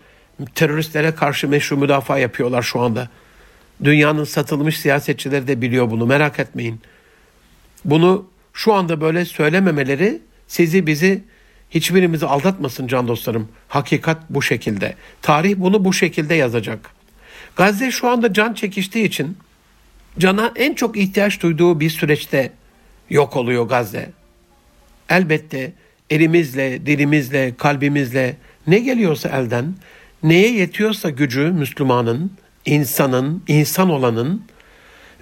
teröristlere 0.54 1.14
karşı 1.14 1.48
meşru 1.48 1.76
müdafaa 1.76 2.18
yapıyorlar 2.18 2.62
şu 2.62 2.80
anda. 2.80 3.08
Dünyanın 3.84 4.24
satılmış 4.24 4.80
siyasetçileri 4.80 5.46
de 5.46 5.62
biliyor 5.62 5.90
bunu 5.90 6.06
merak 6.06 6.38
etmeyin. 6.38 6.80
Bunu 7.84 8.26
şu 8.52 8.74
anda 8.74 9.00
böyle 9.00 9.24
söylememeleri 9.24 10.20
sizi 10.46 10.86
bizi 10.86 11.24
hiçbirimizi 11.70 12.26
aldatmasın 12.26 12.86
can 12.86 13.08
dostlarım. 13.08 13.48
Hakikat 13.68 14.18
bu 14.30 14.42
şekilde. 14.42 14.94
Tarih 15.22 15.54
bunu 15.56 15.84
bu 15.84 15.92
şekilde 15.92 16.34
yazacak. 16.34 16.90
Gazze 17.56 17.90
şu 17.90 18.08
anda 18.08 18.32
can 18.32 18.54
çekiştiği 18.54 19.04
için 19.04 19.36
Cana 20.18 20.52
en 20.56 20.74
çok 20.74 20.96
ihtiyaç 20.96 21.42
duyduğu 21.42 21.80
bir 21.80 21.90
süreçte 21.90 22.52
yok 23.10 23.36
oluyor 23.36 23.68
Gazze. 23.68 24.10
Elbette 25.11 25.73
elimizle, 26.11 26.87
dilimizle, 26.87 27.54
kalbimizle 27.58 28.37
ne 28.66 28.78
geliyorsa 28.78 29.28
elden, 29.28 29.75
neye 30.23 30.52
yetiyorsa 30.52 31.11
gücü 31.11 31.40
Müslümanın, 31.40 32.32
insanın, 32.64 33.42
insan 33.49 33.90
olanın, 33.90 34.42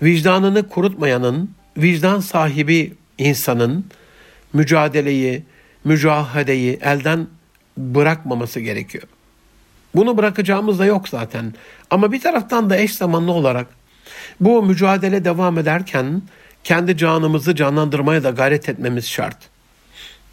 vicdanını 0.03 0.69
kurutmayanın, 0.69 1.51
vicdan 1.77 2.21
sahibi 2.21 2.93
insanın 3.19 3.85
mücadeleyi, 4.53 5.43
mücahadeyi 5.85 6.79
elden 6.83 7.27
bırakmaması 7.77 8.61
gerekiyor. 8.61 9.05
Bunu 9.95 10.17
bırakacağımız 10.17 10.79
da 10.79 10.85
yok 10.85 11.09
zaten. 11.09 11.55
Ama 11.91 12.13
bir 12.13 12.21
taraftan 12.21 12.71
da 12.71 12.77
eş 12.77 12.95
zamanlı 12.95 13.33
olarak 13.33 13.67
bu 14.41 14.63
mücadele 14.63 15.25
devam 15.25 15.59
ederken 15.59 16.23
kendi 16.65 16.97
canımızı 16.97 17.55
canlandırmaya 17.55 18.25
da 18.25 18.31
gayret 18.31 18.69
etmemiz 18.69 19.09
şart. 19.09 19.52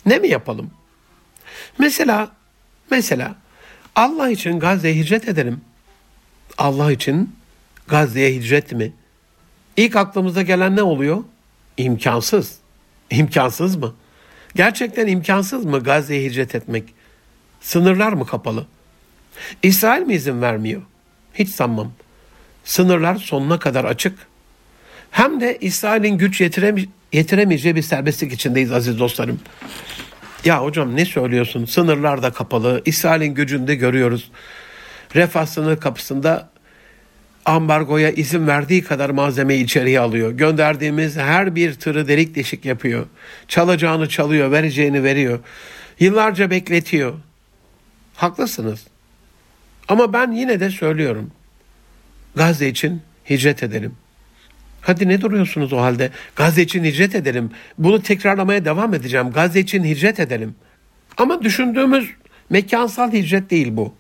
Ne 0.06 0.20
mi 0.20 0.28
yapalım? 0.28 0.72
Mesela 1.78 2.32
mesela 2.92 3.36
Allah 3.96 4.30
için 4.30 4.60
Gazze'ye 4.60 4.96
hicret 4.96 5.28
edelim. 5.28 5.62
Allah 6.58 6.92
için 6.92 7.36
Gazze'ye 7.88 8.34
hicret 8.34 8.72
mi? 8.72 8.94
İlk 9.78 9.96
aklımıza 9.96 10.42
gelen 10.42 10.76
ne 10.76 10.84
oluyor? 10.84 11.24
İmkansız. 11.78 12.58
İmkansız 13.12 13.76
mı? 13.76 13.96
Gerçekten 14.56 15.08
imkansız 15.08 15.66
mı 15.66 15.84
Gazze'ye 15.84 16.30
hicret 16.30 16.56
etmek? 16.56 16.94
Sınırlar 17.62 18.14
mı 18.14 18.26
kapalı? 18.26 18.68
İsrail 19.64 20.02
mi 20.02 20.14
izin 20.14 20.42
vermiyor? 20.42 20.82
Hiç 21.34 21.50
sanmam. 21.50 21.92
Sınırlar 22.64 23.16
sonuna 23.16 23.60
kadar 23.60 23.86
açık. 23.86 24.28
Hem 25.12 25.42
de 25.42 25.58
İsrail'in 25.62 26.18
güç 26.18 26.42
yetireme 26.42 26.86
yetiremeyeceği 27.14 27.76
bir 27.76 27.82
serbestlik 27.82 28.34
içindeyiz 28.34 28.72
aziz 28.72 29.00
dostlarım. 29.00 29.40
Ya 30.46 30.64
hocam 30.64 30.96
ne 30.96 31.06
söylüyorsun? 31.06 31.66
Sınırlar 31.66 32.24
da 32.24 32.32
kapalı. 32.32 32.82
İsrail'in 32.86 33.34
gücünü 33.34 33.68
de 33.68 33.76
görüyoruz. 33.76 34.32
Refah 35.16 35.46
sınır 35.46 35.80
kapısında 35.80 36.50
ambargoya 37.46 38.12
izin 38.12 38.48
verdiği 38.48 38.84
kadar 38.84 39.10
malzemeyi 39.10 39.64
içeriye 39.64 40.00
alıyor. 40.00 40.32
Gönderdiğimiz 40.32 41.18
her 41.18 41.56
bir 41.56 41.74
tırı 41.74 42.08
delik 42.08 42.36
deşik 42.36 42.66
yapıyor. 42.66 43.06
Çalacağını 43.48 44.10
çalıyor, 44.10 44.52
vereceğini 44.52 45.04
veriyor. 45.04 45.40
Yıllarca 46.00 46.50
bekletiyor. 46.50 47.14
Haklısınız. 48.16 48.88
Ama 49.88 50.14
ben 50.14 50.32
yine 50.32 50.60
de 50.60 50.70
söylüyorum. 50.70 51.32
Gazze 52.36 52.68
için 52.68 53.02
hicret 53.30 53.64
edelim. 53.64 53.96
Hadi 54.82 55.08
ne 55.08 55.22
duruyorsunuz 55.22 55.74
o 55.74 55.78
halde? 55.78 56.10
Gazze 56.36 56.62
için 56.62 56.84
hicret 56.84 57.16
edelim. 57.16 57.52
Bunu 57.78 58.02
tekrarlamaya 58.02 58.66
devam 58.66 58.94
edeceğim. 58.94 59.32
Gazze 59.32 59.60
için 59.60 59.84
hicret 59.84 60.20
edelim. 60.20 60.56
Ama 61.18 61.44
düşündüğümüz 61.44 62.10
mekansal 62.50 63.14
hicret 63.14 63.50
değil 63.50 63.68
bu. 63.72 63.94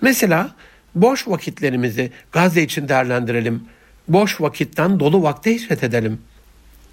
Mesela 0.00 0.50
boş 0.94 1.28
vakitlerimizi 1.28 2.10
Gazze 2.32 2.62
için 2.62 2.88
değerlendirelim. 2.88 3.64
Boş 4.08 4.40
vakitten 4.40 5.00
dolu 5.00 5.22
vakte 5.22 5.54
hicret 5.54 5.84
edelim. 5.84 6.20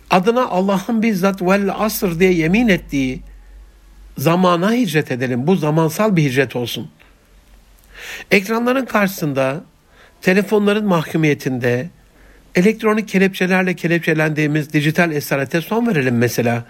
Adına 0.09 0.47
Allah'ın 0.47 1.01
bizzat 1.01 1.41
vel 1.41 1.71
asr 1.77 2.19
diye 2.19 2.31
yemin 2.33 2.67
ettiği 2.67 3.21
zamana 4.17 4.73
hicret 4.73 5.11
edelim. 5.11 5.47
Bu 5.47 5.55
zamansal 5.55 6.15
bir 6.15 6.23
hicret 6.23 6.55
olsun. 6.55 6.91
Ekranların 8.31 8.85
karşısında, 8.85 9.63
telefonların 10.21 10.85
mahkumiyetinde, 10.85 11.89
elektronik 12.57 13.07
kelepçelerle 13.07 13.73
kelepçelendiğimiz 13.73 14.73
dijital 14.73 15.11
esarete 15.11 15.61
son 15.61 15.87
verelim 15.87 16.17
mesela. 16.17 16.63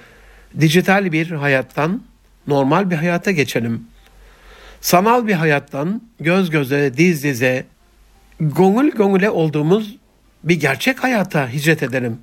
Dijital 0.59 1.11
bir 1.11 1.31
hayattan 1.31 2.03
normal 2.47 2.91
bir 2.91 2.95
hayata 2.95 3.31
geçelim. 3.31 3.87
Sanal 4.81 5.27
bir 5.27 5.33
hayattan 5.33 6.01
göz 6.19 6.49
göze, 6.49 6.97
diz 6.97 7.23
dize, 7.23 7.65
gongul 8.39 8.89
gongule 8.89 9.29
olduğumuz 9.29 9.95
bir 10.43 10.59
gerçek 10.59 11.03
hayata 11.03 11.49
hicret 11.49 11.83
edelim. 11.83 12.17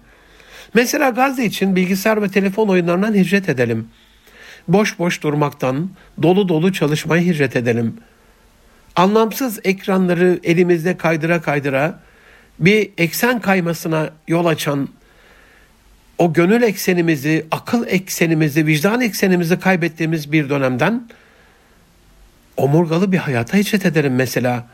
Mesela 0.74 1.10
Gazze 1.10 1.44
için 1.44 1.76
bilgisayar 1.76 2.22
ve 2.22 2.28
telefon 2.28 2.68
oyunlarından 2.68 3.14
hicret 3.14 3.48
edelim. 3.48 3.88
Boş 4.68 4.98
boş 4.98 5.22
durmaktan, 5.22 5.90
dolu 6.22 6.48
dolu 6.48 6.72
çalışmayı 6.72 7.32
hicret 7.32 7.56
edelim.'' 7.56 8.00
anlamsız 8.96 9.60
ekranları 9.64 10.40
elimizde 10.42 10.96
kaydıra 10.96 11.42
kaydıra 11.42 12.00
bir 12.58 12.90
eksen 12.98 13.40
kaymasına 13.40 14.10
yol 14.28 14.46
açan 14.46 14.88
o 16.18 16.32
gönül 16.32 16.62
eksenimizi, 16.62 17.46
akıl 17.50 17.86
eksenimizi, 17.86 18.66
vicdan 18.66 19.00
eksenimizi 19.00 19.60
kaybettiğimiz 19.60 20.32
bir 20.32 20.48
dönemden 20.48 21.08
omurgalı 22.56 23.12
bir 23.12 23.18
hayata 23.18 23.58
hicret 23.58 23.86
ederim 23.86 24.14
mesela. 24.14 24.66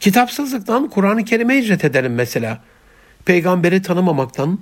Kitapsızlıktan 0.00 0.88
Kur'an-ı 0.88 1.24
Kerim'e 1.24 1.58
hicret 1.58 1.84
ederim 1.84 2.14
mesela. 2.14 2.62
Peygamberi 3.24 3.82
tanımamaktan 3.82 4.58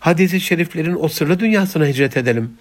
hadisi 0.00 0.40
şeriflerin 0.40 0.96
o 1.00 1.08
sırrı 1.08 1.40
dünyasına 1.40 1.86
hicret 1.86 2.16
edelim. 2.16 2.52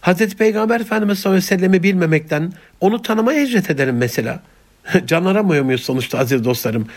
Hazreti 0.00 0.36
Peygamber 0.36 0.80
Efendimiz 0.80 1.18
sallallahu 1.18 1.38
aleyhi 1.38 1.52
ve 1.52 1.56
sellem'i 1.56 1.82
bilmemekten 1.82 2.52
onu 2.80 3.02
tanımaya 3.02 3.44
hicret 3.44 3.70
edelim 3.70 3.96
mesela. 3.96 4.42
Can 5.06 5.24
aramıyor 5.24 5.64
muyuz 5.64 5.82
sonuçta 5.82 6.18
aziz 6.18 6.44
dostlarım? 6.44 6.88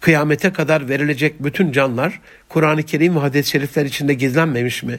Kıyamete 0.00 0.52
kadar 0.52 0.88
verilecek 0.88 1.44
bütün 1.44 1.72
canlar 1.72 2.20
Kur'an-ı 2.48 2.82
Kerim 2.82 3.16
ve 3.16 3.20
hadis-i 3.20 3.50
şerifler 3.50 3.84
içinde 3.84 4.14
gizlenmemiş 4.14 4.82
mi? 4.82 4.98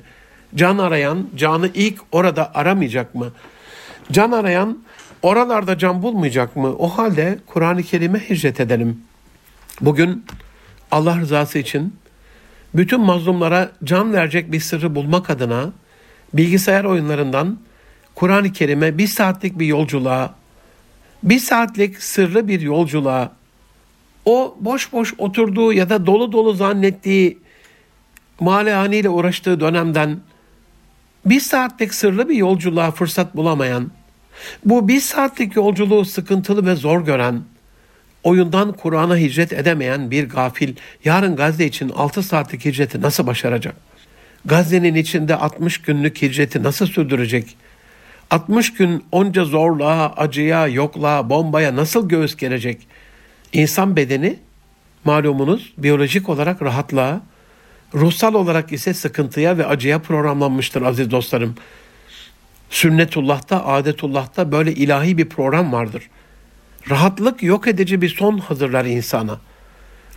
Can 0.56 0.78
arayan 0.78 1.30
canı 1.36 1.70
ilk 1.74 2.00
orada 2.12 2.56
aramayacak 2.56 3.16
mı? 3.16 3.32
Can 4.12 4.32
arayan 4.32 4.84
oralarda 5.22 5.78
can 5.78 6.04
bulmayacak 6.04 6.56
mı? 6.56 6.76
O 6.78 6.88
halde 6.88 7.40
Kur'an-ı 7.46 7.84
Kerim'e 7.84 8.20
hicret 8.20 8.60
edelim. 8.60 9.02
Bugün 9.82 10.26
Allah 10.92 11.20
rızası 11.20 11.60
için 11.60 11.96
bütün 12.74 13.02
mazlumlara 13.02 13.72
can 13.84 14.14
verecek 14.14 14.52
bir 14.52 14.60
sırrı 14.60 14.96
bulmak 14.96 15.30
adına 15.30 15.72
bilgisayar 16.34 16.84
oyunlarından 16.84 17.60
Kur'an-ı 18.16 18.52
Kerim'e 18.52 18.98
bir 18.98 19.08
saatlik 19.08 19.60
bir 19.60 19.66
yolculuğa, 19.66 20.36
bir 21.24 21.40
saatlik 21.40 22.04
sırrı 22.04 22.48
bir 22.48 22.62
yolculuğa, 22.62 23.32
o 24.26 24.58
boş 24.60 24.94
boş 24.94 25.14
oturduğu 25.18 25.74
ya 25.74 25.90
da 25.90 26.06
dolu 26.06 26.32
dolu 26.32 26.54
zannettiği 26.54 27.38
malehaniyle 28.40 29.10
uğraştığı 29.10 29.60
dönemden 29.60 30.20
bir 31.26 31.40
saatlik 31.40 31.94
sırlı 31.94 32.30
bir 32.30 32.36
yolculuğa 32.36 32.92
fırsat 32.92 33.36
bulamayan, 33.36 33.92
bu 34.66 34.88
bir 34.88 35.00
saatlik 35.00 35.56
yolculuğu 35.56 36.06
sıkıntılı 36.06 36.66
ve 36.66 36.76
zor 36.76 37.06
gören, 37.06 37.42
oyundan 38.24 38.74
Kur'an'a 38.74 39.18
hicret 39.18 39.54
edemeyen 39.54 40.12
bir 40.12 40.30
gafil 40.30 40.76
yarın 41.06 41.36
Gazze 41.36 41.66
için 41.66 41.90
6 41.90 42.24
saatlik 42.24 42.66
hicreti 42.66 43.02
nasıl 43.02 43.28
başaracak? 43.28 43.76
Gazze'nin 44.46 44.96
içinde 44.96 45.36
60 45.36 45.82
günlük 45.82 46.22
hicreti 46.22 46.64
nasıl 46.64 46.86
sürdürecek? 46.86 47.58
60 48.30 48.74
gün 48.74 49.04
onca 49.12 49.46
zorluğa, 49.46 50.14
acıya, 50.18 50.68
yokluğa, 50.68 51.30
bombaya 51.30 51.76
nasıl 51.76 52.10
göğüs 52.10 52.36
gelecek? 52.36 52.88
İnsan 53.54 53.96
bedeni 53.96 54.40
malumunuz 55.04 55.74
biyolojik 55.78 56.30
olarak 56.30 56.62
rahatlığa, 56.62 57.22
ruhsal 57.94 58.34
olarak 58.34 58.72
ise 58.72 58.94
sıkıntıya 58.94 59.58
ve 59.58 59.66
acıya 59.66 60.00
programlanmıştır 60.00 60.82
aziz 60.82 61.12
dostlarım. 61.12 61.56
Sünnetullah'ta, 62.70 63.66
adetullah'ta 63.66 64.52
böyle 64.52 64.74
ilahi 64.74 65.18
bir 65.18 65.30
program 65.30 65.72
vardır. 65.72 66.10
Rahatlık 66.90 67.44
yok 67.44 67.68
edici 67.68 68.02
bir 68.02 68.10
son 68.10 68.38
hazırlar 68.38 68.86
insana. 68.86 69.40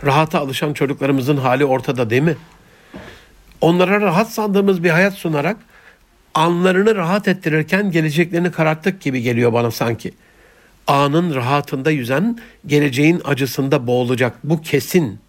Rahata 0.05 0.39
alışan 0.39 0.73
çocuklarımızın 0.73 1.37
hali 1.37 1.65
ortada 1.65 2.09
değil 2.09 2.21
mi?'' 2.21 2.37
onlara 3.65 4.01
rahat 4.01 4.31
sandığımız 4.31 4.83
bir 4.83 4.89
hayat 4.89 5.13
sunarak 5.13 5.57
anlarını 6.33 6.95
rahat 6.95 7.27
ettirirken 7.27 7.91
geleceklerini 7.91 8.51
kararttık 8.51 9.01
gibi 9.01 9.21
geliyor 9.21 9.53
bana 9.53 9.71
sanki. 9.71 10.13
Anın 10.87 11.35
rahatında 11.35 11.91
yüzen 11.91 12.39
geleceğin 12.65 13.21
acısında 13.25 13.87
boğulacak. 13.87 14.37
Bu 14.43 14.61
kesin. 14.61 15.19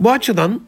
Bu 0.00 0.12
açıdan 0.12 0.60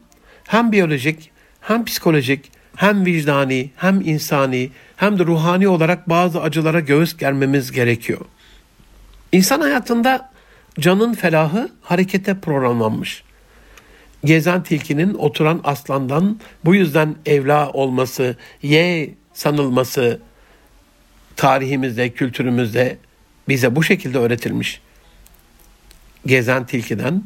hem 0.44 0.72
biyolojik 0.72 1.30
hem 1.60 1.84
psikolojik 1.84 2.52
hem 2.76 3.06
vicdani 3.06 3.70
hem 3.76 4.00
insani 4.00 4.70
hem 4.96 5.18
de 5.18 5.26
ruhani 5.26 5.68
olarak 5.68 6.08
bazı 6.08 6.42
acılara 6.42 6.80
göğüs 6.80 7.16
germemiz 7.16 7.72
gerekiyor. 7.72 8.20
İnsan 9.32 9.60
hayatında 9.60 10.30
canın 10.80 11.14
felahı 11.14 11.68
harekete 11.82 12.40
programlanmış 12.40 13.22
gezen 14.24 14.62
tilkinin 14.62 15.14
oturan 15.14 15.60
aslandan 15.64 16.40
bu 16.64 16.74
yüzden 16.74 17.16
evla 17.26 17.70
olması, 17.70 18.36
ye 18.62 19.14
sanılması 19.32 20.20
tarihimizde, 21.36 22.10
kültürümüzde 22.10 22.98
bize 23.48 23.76
bu 23.76 23.82
şekilde 23.82 24.18
öğretilmiş. 24.18 24.80
Gezen 26.26 26.66
tilkiden 26.66 27.22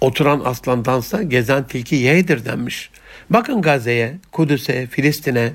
Oturan 0.00 0.42
aslandansa 0.44 1.22
gezen 1.22 1.66
tilki 1.66 1.96
yeğdir 1.96 2.44
denmiş. 2.44 2.90
Bakın 3.30 3.62
Gazze'ye, 3.62 4.18
Kudüs'e, 4.32 4.86
Filistin'e. 4.86 5.52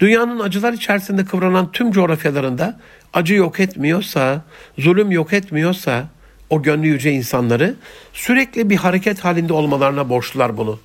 Dünyanın 0.00 0.40
acılar 0.40 0.72
içerisinde 0.72 1.24
kıvranan 1.24 1.72
tüm 1.72 1.92
coğrafyalarında 1.92 2.80
acı 3.12 3.34
yok 3.34 3.60
etmiyorsa, 3.60 4.44
zulüm 4.78 5.10
yok 5.10 5.32
etmiyorsa 5.32 6.08
o 6.50 6.62
gönlü 6.62 6.86
yüce 6.86 7.12
insanları 7.12 7.74
sürekli 8.12 8.70
bir 8.70 8.76
hareket 8.76 9.24
halinde 9.24 9.52
olmalarına 9.52 10.08
borçlular 10.08 10.56
bunu. 10.56 10.80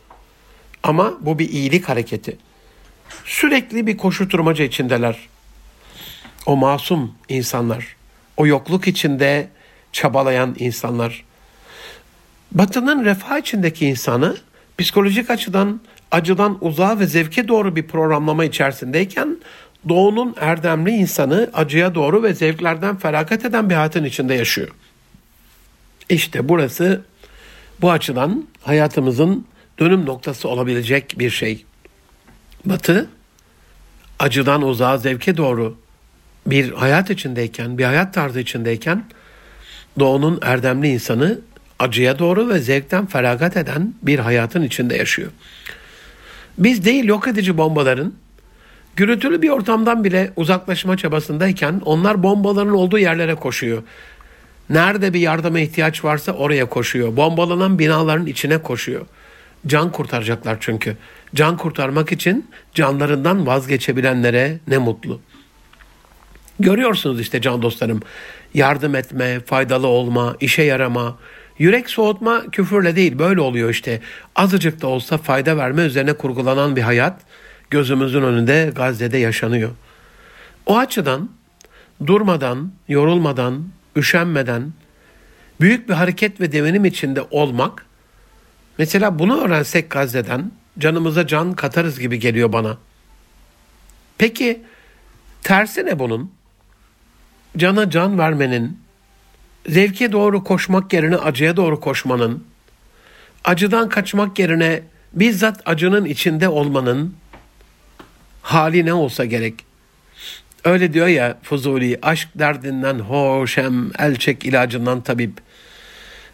Ama 0.83 1.13
bu 1.21 1.39
bir 1.39 1.49
iyilik 1.49 1.89
hareketi. 1.89 2.37
Sürekli 3.25 3.87
bir 3.87 3.97
koşuturmaca 3.97 4.65
içindeler. 4.65 5.17
O 6.47 6.55
masum 6.55 7.11
insanlar, 7.29 7.95
o 8.37 8.47
yokluk 8.47 8.87
içinde 8.87 9.47
çabalayan 9.91 10.55
insanlar. 10.59 11.23
Batının 12.51 13.05
refah 13.05 13.39
içindeki 13.39 13.87
insanı 13.87 14.37
psikolojik 14.77 15.29
açıdan 15.29 15.81
acıdan 16.11 16.57
uzağa 16.61 16.99
ve 16.99 17.07
zevke 17.07 17.47
doğru 17.47 17.75
bir 17.75 17.87
programlama 17.87 18.45
içerisindeyken 18.45 19.37
doğunun 19.89 20.35
erdemli 20.39 20.91
insanı 20.91 21.49
acıya 21.53 21.95
doğru 21.95 22.23
ve 22.23 22.33
zevklerden 22.33 22.97
feragat 22.97 23.45
eden 23.45 23.69
bir 23.69 23.75
hayatın 23.75 24.03
içinde 24.03 24.33
yaşıyor. 24.33 24.69
İşte 26.09 26.49
burası 26.49 27.01
bu 27.81 27.91
açıdan 27.91 28.47
hayatımızın 28.61 29.45
dönüm 29.79 30.05
noktası 30.05 30.49
olabilecek 30.49 31.15
bir 31.19 31.29
şey. 31.29 31.65
Batı 32.65 33.09
acıdan 34.19 34.61
uzağa 34.61 34.97
zevke 34.97 35.37
doğru 35.37 35.86
bir 36.47 36.71
hayat 36.71 37.09
içindeyken, 37.09 37.77
bir 37.77 37.83
hayat 37.83 38.13
tarzı 38.13 38.39
içindeyken 38.39 39.03
doğunun 39.99 40.39
erdemli 40.41 40.87
insanı 40.87 41.39
acıya 41.79 42.19
doğru 42.19 42.49
ve 42.49 42.59
zevkten 42.59 43.05
feragat 43.05 43.57
eden 43.57 43.93
bir 44.01 44.19
hayatın 44.19 44.63
içinde 44.63 44.95
yaşıyor. 44.95 45.31
Biz 46.57 46.85
değil 46.85 47.03
yok 47.03 47.27
edici 47.27 47.57
bombaların 47.57 48.13
gürültülü 48.95 49.41
bir 49.41 49.49
ortamdan 49.49 50.03
bile 50.03 50.31
uzaklaşma 50.35 50.97
çabasındayken 50.97 51.81
onlar 51.85 52.23
bombaların 52.23 52.73
olduğu 52.73 52.99
yerlere 52.99 53.35
koşuyor. 53.35 53.83
Nerede 54.69 55.13
bir 55.13 55.19
yardıma 55.19 55.59
ihtiyaç 55.59 56.03
varsa 56.03 56.31
oraya 56.31 56.65
koşuyor. 56.65 57.15
Bombalanan 57.15 57.79
binaların 57.79 58.25
içine 58.25 58.57
koşuyor. 58.57 59.05
Can 59.67 59.91
kurtaracaklar 59.91 60.57
çünkü. 60.59 60.97
Can 61.35 61.57
kurtarmak 61.57 62.11
için 62.11 62.49
canlarından 62.73 63.47
vazgeçebilenlere 63.47 64.59
ne 64.67 64.77
mutlu. 64.77 65.21
Görüyorsunuz 66.59 67.19
işte 67.19 67.41
can 67.41 67.61
dostlarım. 67.61 68.01
Yardım 68.53 68.95
etme, 68.95 69.39
faydalı 69.39 69.87
olma, 69.87 70.35
işe 70.39 70.63
yarama, 70.63 71.17
yürek 71.59 71.89
soğutma 71.89 72.43
küfürle 72.51 72.95
değil 72.95 73.19
böyle 73.19 73.41
oluyor 73.41 73.69
işte. 73.69 74.01
Azıcık 74.35 74.81
da 74.81 74.87
olsa 74.87 75.17
fayda 75.17 75.57
verme 75.57 75.81
üzerine 75.81 76.13
kurgulanan 76.13 76.75
bir 76.75 76.81
hayat 76.81 77.21
gözümüzün 77.69 78.21
önünde 78.21 78.71
Gazze'de 78.75 79.17
yaşanıyor. 79.17 79.71
O 80.65 80.77
açıdan 80.77 81.29
durmadan, 82.07 82.71
yorulmadan, 82.87 83.67
üşenmeden 83.95 84.73
büyük 85.61 85.89
bir 85.89 85.93
hareket 85.93 86.41
ve 86.41 86.51
devinim 86.51 86.85
içinde 86.85 87.21
olmak 87.31 87.85
mesela 88.77 89.19
bunu 89.19 89.41
öğrensek 89.41 89.89
Gazze'den 89.89 90.51
canımıza 90.79 91.27
can 91.27 91.53
katarız 91.53 91.99
gibi 91.99 92.19
geliyor 92.19 92.53
bana. 92.53 92.77
Peki 94.17 94.61
tersi 95.43 95.85
ne 95.85 95.99
bunun? 95.99 96.36
Cana 97.57 97.89
can 97.89 98.19
vermenin, 98.19 98.79
zevke 99.69 100.11
doğru 100.11 100.43
koşmak 100.43 100.93
yerine 100.93 101.15
acıya 101.17 101.57
doğru 101.57 101.79
koşmanın, 101.79 102.43
acıdan 103.43 103.89
kaçmak 103.89 104.39
yerine 104.39 104.81
bizzat 105.13 105.61
acının 105.65 106.05
içinde 106.05 106.49
olmanın 106.49 107.15
hali 108.41 108.85
ne 108.85 108.93
olsa 108.93 109.25
gerek. 109.25 109.65
Öyle 110.65 110.93
diyor 110.93 111.07
ya 111.07 111.37
Fuzuli, 111.43 111.99
aşk 112.01 112.29
derdinden 112.35 112.99
hoş 112.99 113.57
hem 113.57 113.91
el 113.99 114.15
çek 114.15 114.45
ilacından 114.45 115.01
tabip. 115.01 115.41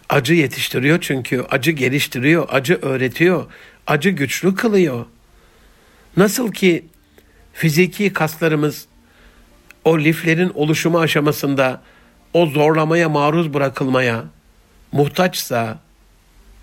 Acı 0.09 0.33
yetiştiriyor 0.33 1.01
çünkü, 1.01 1.45
acı 1.51 1.71
geliştiriyor, 1.71 2.47
acı 2.51 2.79
öğretiyor, 2.81 3.45
acı 3.88 4.09
güçlü 4.09 4.55
kılıyor. 4.55 5.05
Nasıl 6.17 6.51
ki 6.51 6.86
fiziki 7.53 8.13
kaslarımız 8.13 8.86
o 9.86 10.00
liflerin 10.00 10.52
oluşumu 10.54 11.00
aşamasında 11.00 11.82
o 12.34 12.46
zorlamaya 12.46 13.10
maruz 13.10 13.54
bırakılmaya 13.54 14.24
muhtaçsa 14.91 15.80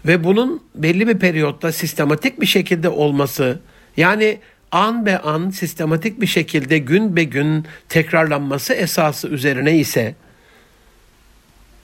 ve 0.07 0.25
bunun 0.25 0.63
belli 0.75 1.09
bir 1.09 1.19
periyotta 1.19 1.73
sistematik 1.73 2.41
bir 2.41 2.47
şekilde 2.47 2.89
olması 2.89 3.61
yani 3.97 4.39
an 4.73 5.07
be 5.07 5.19
an 5.19 5.51
sistematik 5.51 6.21
bir 6.21 6.27
şekilde 6.27 6.79
gün 6.79 7.17
be 7.17 7.25
gün 7.25 7.67
tekrarlanması 7.89 8.75
esası 8.75 9.29
üzerine 9.29 9.79
ise 9.79 10.15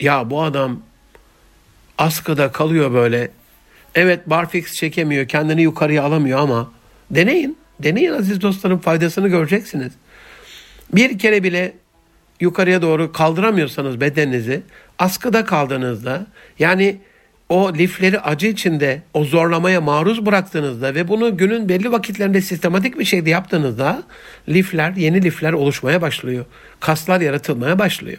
ya 0.01 0.31
bu 0.31 0.43
adam 0.43 0.81
askıda 1.99 2.53
kalıyor 2.53 2.93
böyle. 2.93 3.31
Evet 3.95 4.31
barfix 4.31 4.73
çekemiyor, 4.73 5.29
kendini 5.29 5.63
yukarıya 5.63 6.03
alamıyor 6.03 6.39
ama 6.39 6.73
deneyin. 7.11 7.59
Deneyin 7.81 8.13
aziz 8.13 8.41
dostlarım 8.41 8.79
faydasını 8.79 9.29
göreceksiniz. 9.29 9.93
Bir 10.95 11.19
kere 11.19 11.43
bile 11.43 11.73
yukarıya 12.41 12.83
doğru 12.83 13.13
kaldıramıyorsanız 13.13 14.01
bedeninizi 14.01 14.63
askıda 14.99 15.45
kaldığınızda 15.45 16.27
yani 16.59 16.99
o 17.49 17.75
lifleri 17.75 18.21
acı 18.21 18.47
içinde 18.47 19.03
o 19.15 19.25
zorlamaya 19.25 19.81
maruz 19.81 20.27
bıraktığınızda 20.27 20.95
ve 20.95 21.09
bunu 21.09 21.37
günün 21.37 21.69
belli 21.69 21.93
vakitlerinde 21.93 22.41
sistematik 22.41 22.99
bir 22.99 23.05
şekilde 23.05 23.31
yaptığınızda 23.31 24.03
lifler, 24.49 24.93
yeni 24.97 25.23
lifler 25.23 25.53
oluşmaya 25.53 26.03
başlıyor. 26.03 26.45
Kaslar 26.81 27.21
yaratılmaya 27.21 27.79
başlıyor. 27.79 28.19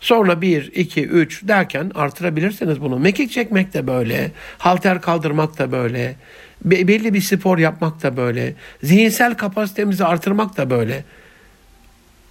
Sonra 0.00 0.40
1, 0.40 0.72
2, 0.74 1.06
3 1.06 1.48
derken 1.48 1.90
artırabilirsiniz 1.94 2.80
bunu. 2.80 2.98
Mekik 2.98 3.30
çekmek 3.30 3.74
de 3.74 3.86
böyle, 3.86 4.30
halter 4.58 5.00
kaldırmak 5.00 5.58
da 5.58 5.72
böyle, 5.72 6.16
belli 6.64 7.14
bir 7.14 7.20
spor 7.20 7.58
yapmak 7.58 8.02
da 8.02 8.16
böyle, 8.16 8.54
zihinsel 8.82 9.34
kapasitemizi 9.34 10.04
artırmak 10.04 10.56
da 10.56 10.70
böyle. 10.70 11.04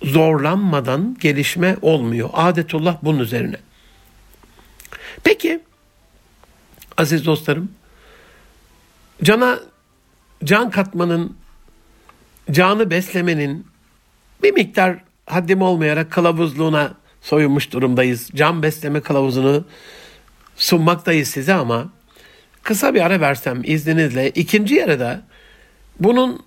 Zorlanmadan 0.04 1.18
gelişme 1.22 1.78
olmuyor. 1.82 2.30
Adetullah 2.34 2.98
bunun 3.04 3.20
üzerine. 3.20 3.56
Peki, 5.24 5.60
aziz 6.98 7.26
dostlarım, 7.26 7.72
cana 9.24 9.60
can 10.44 10.70
katmanın, 10.70 11.38
canı 12.52 12.90
beslemenin 12.90 13.68
bir 14.44 14.54
miktar 14.54 14.98
haddim 15.26 15.62
olmayarak 15.62 16.12
kılavuzluğuna 16.12 16.94
soyunmuş 17.22 17.72
durumdayız. 17.72 18.30
Can 18.36 18.64
besleme 18.64 19.02
kılavuzunu 19.02 19.66
sunmaktayız 20.56 21.28
size 21.28 21.54
ama 21.54 21.90
kısa 22.64 22.94
bir 22.94 23.02
ara 23.02 23.22
versem 23.22 23.62
izninizle 23.64 24.30
ikinci 24.30 24.76
yarıda 24.76 25.22
bunun 26.00 26.46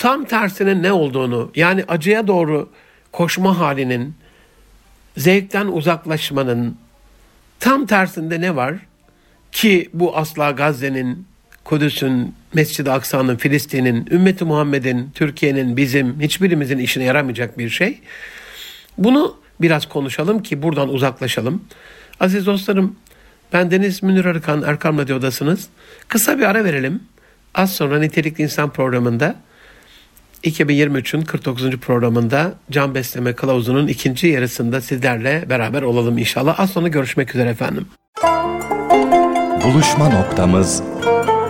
tam 0.00 0.24
tersinin 0.24 0.82
ne 0.82 0.92
olduğunu 0.92 1.50
yani 1.54 1.84
acıya 1.88 2.26
doğru 2.26 2.68
koşma 3.12 3.58
halinin 3.58 4.14
zevkten 5.16 5.66
uzaklaşmanın 5.66 6.76
tam 7.60 7.86
tersinde 7.86 8.40
ne 8.40 8.56
var 8.56 8.74
ki 9.52 9.90
bu 9.94 10.16
asla 10.16 10.50
Gazze'nin, 10.50 11.26
Kudüs'ün, 11.64 12.34
Mescid-i 12.54 12.90
Aksa'nın, 12.90 13.36
Filistin'in, 13.36 14.06
ümmeti 14.10 14.44
Muhammed'in, 14.44 15.10
Türkiye'nin, 15.14 15.76
bizim 15.76 16.20
hiçbirimizin 16.20 16.78
işine 16.78 17.04
yaramayacak 17.04 17.58
bir 17.58 17.68
şey. 17.68 18.00
Bunu 18.98 19.36
biraz 19.60 19.88
konuşalım 19.88 20.42
ki 20.42 20.62
buradan 20.62 20.88
uzaklaşalım. 20.88 21.64
Aziz 22.20 22.46
dostlarım, 22.46 22.96
ben 23.52 23.70
Deniz 23.70 24.02
Münir 24.02 24.24
Arıkan, 24.24 24.62
Erkam 24.62 24.98
Radyo'dasınız. 24.98 25.68
Kısa 26.08 26.38
bir 26.38 26.44
ara 26.44 26.64
verelim. 26.64 27.02
Az 27.54 27.72
sonra 27.72 27.98
Nitelikli 27.98 28.42
İnsan 28.42 28.70
programında 28.70 29.36
2023'ün 30.44 31.22
49. 31.22 31.70
programında 31.70 32.54
Can 32.70 32.94
Besleme 32.94 33.32
Kılavuzu'nun 33.32 33.88
ikinci 33.88 34.26
yarısında 34.26 34.80
sizlerle 34.80 35.44
beraber 35.48 35.82
olalım 35.82 36.18
inşallah. 36.18 36.60
Az 36.60 36.70
sonra 36.70 36.88
görüşmek 36.88 37.34
üzere 37.34 37.50
efendim. 37.50 37.86
Buluşma 39.64 40.08
noktamız 40.08 40.82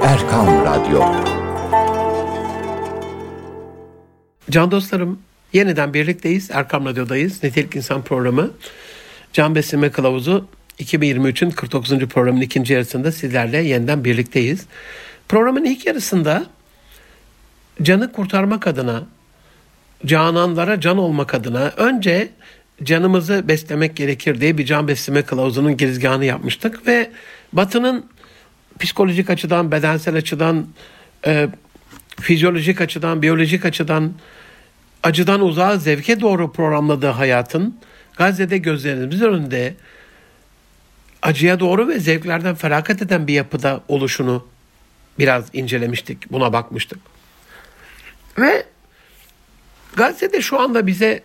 Erkam 0.03 0.47
Radyo. 0.65 1.03
Can 4.51 4.71
dostlarım, 4.71 5.19
yeniden 5.53 5.95
birlikteyiz. 5.95 6.51
Erkam 6.51 6.87
Radyo'dayız. 6.87 7.45
Nitelik 7.45 7.77
İnsan 7.77 8.03
programı. 8.03 8.51
Can 9.33 9.55
Besleme 9.55 9.91
Kılavuzu 9.91 10.47
2023'ün 10.79 11.51
49. 11.51 11.99
programın 11.99 12.41
ikinci 12.41 12.73
yarısında 12.73 13.13
sizlerle 13.13 13.59
yeniden 13.59 14.05
birlikteyiz. 14.05 14.67
Programın 15.29 15.65
ilk 15.65 15.87
yarısında 15.87 16.47
canı 17.83 18.13
kurtarmak 18.13 18.67
adına, 18.67 19.03
cananlara 20.07 20.81
can 20.81 20.99
olmak 20.99 21.35
adına 21.35 21.73
önce 21.77 22.31
canımızı 22.83 23.49
beslemek 23.49 23.97
gerekir 23.97 24.41
diye 24.41 24.59
bir 24.59 24.67
can 24.67 24.89
besleme 24.89 25.23
kılavuzunun 25.23 25.77
girizgahını 25.77 26.25
yapmıştık 26.25 26.87
ve 26.87 27.11
Batı'nın 27.53 28.07
psikolojik 28.79 29.31
açıdan, 29.31 29.73
bedensel 29.73 30.17
açıdan, 30.17 30.67
e, 31.27 31.49
fizyolojik 32.21 32.81
açıdan, 32.81 33.23
biyolojik 33.23 33.65
açıdan 33.65 34.13
acıdan 35.03 35.41
uzağa 35.41 35.77
zevke 35.77 36.21
doğru 36.21 36.53
programladığı 36.53 37.11
hayatın 37.11 37.77
Gazze'de 38.17 38.59
gözlerimizin 38.59 39.25
önünde 39.25 39.75
acıya 41.23 41.61
doğru 41.61 41.89
ve 41.89 42.01
zevklerden 42.01 42.55
feragat 42.55 43.03
eden 43.03 43.27
bir 43.27 43.35
yapıda 43.35 43.81
oluşunu 43.89 44.47
biraz 45.19 45.45
incelemiştik, 45.53 46.33
buna 46.33 46.53
bakmıştık. 46.53 46.99
Ve 48.39 48.65
Gazze'de 49.97 50.43
şu 50.43 50.61
anda 50.61 50.87
bize 50.87 51.23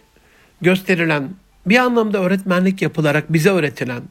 gösterilen, 0.61 1.29
bir 1.65 1.77
anlamda 1.77 2.19
öğretmenlik 2.19 2.81
yapılarak 2.81 3.33
bize 3.33 3.49
öğretilen 3.49 4.01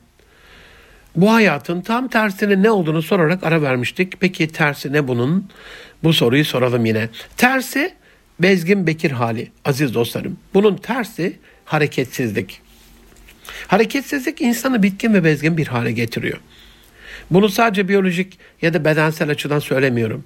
bu 1.16 1.32
hayatın 1.32 1.80
tam 1.80 2.08
tersinin 2.08 2.62
ne 2.62 2.70
olduğunu 2.70 3.02
sorarak 3.02 3.44
ara 3.44 3.62
vermiştik. 3.62 4.20
Peki 4.20 4.48
tersi 4.48 4.92
ne 4.92 5.08
bunun? 5.08 5.48
Bu 6.04 6.12
soruyu 6.12 6.44
soralım 6.44 6.84
yine. 6.84 7.08
Tersi 7.36 7.94
bezgin 8.40 8.86
bekir 8.86 9.10
hali 9.10 9.50
aziz 9.64 9.94
dostlarım. 9.94 10.36
Bunun 10.54 10.76
tersi 10.76 11.38
hareketsizlik. 11.64 12.60
Hareketsizlik 13.66 14.40
insanı 14.40 14.82
bitkin 14.82 15.14
ve 15.14 15.24
bezgin 15.24 15.56
bir 15.56 15.66
hale 15.66 15.92
getiriyor. 15.92 16.38
Bunu 17.30 17.48
sadece 17.48 17.88
biyolojik 17.88 18.38
ya 18.62 18.74
da 18.74 18.84
bedensel 18.84 19.30
açıdan 19.30 19.58
söylemiyorum. 19.58 20.24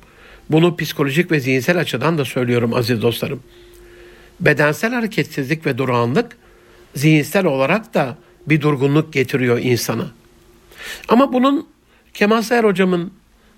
Bunu 0.50 0.76
psikolojik 0.76 1.30
ve 1.30 1.40
zihinsel 1.40 1.78
açıdan 1.78 2.18
da 2.18 2.24
söylüyorum 2.24 2.74
aziz 2.74 3.02
dostlarım. 3.02 3.42
Bedensel 4.40 4.94
hareketsizlik 4.94 5.66
ve 5.66 5.78
durağanlık 5.78 6.36
zihinsel 6.94 7.46
olarak 7.46 7.94
da 7.94 8.16
bir 8.46 8.60
durgunluk 8.60 9.12
getiriyor 9.12 9.58
insana. 9.58 10.06
Ama 11.08 11.32
bunun 11.32 11.68
Kemal 12.14 12.42
Sayar 12.42 12.64
hocamın, 12.64 13.12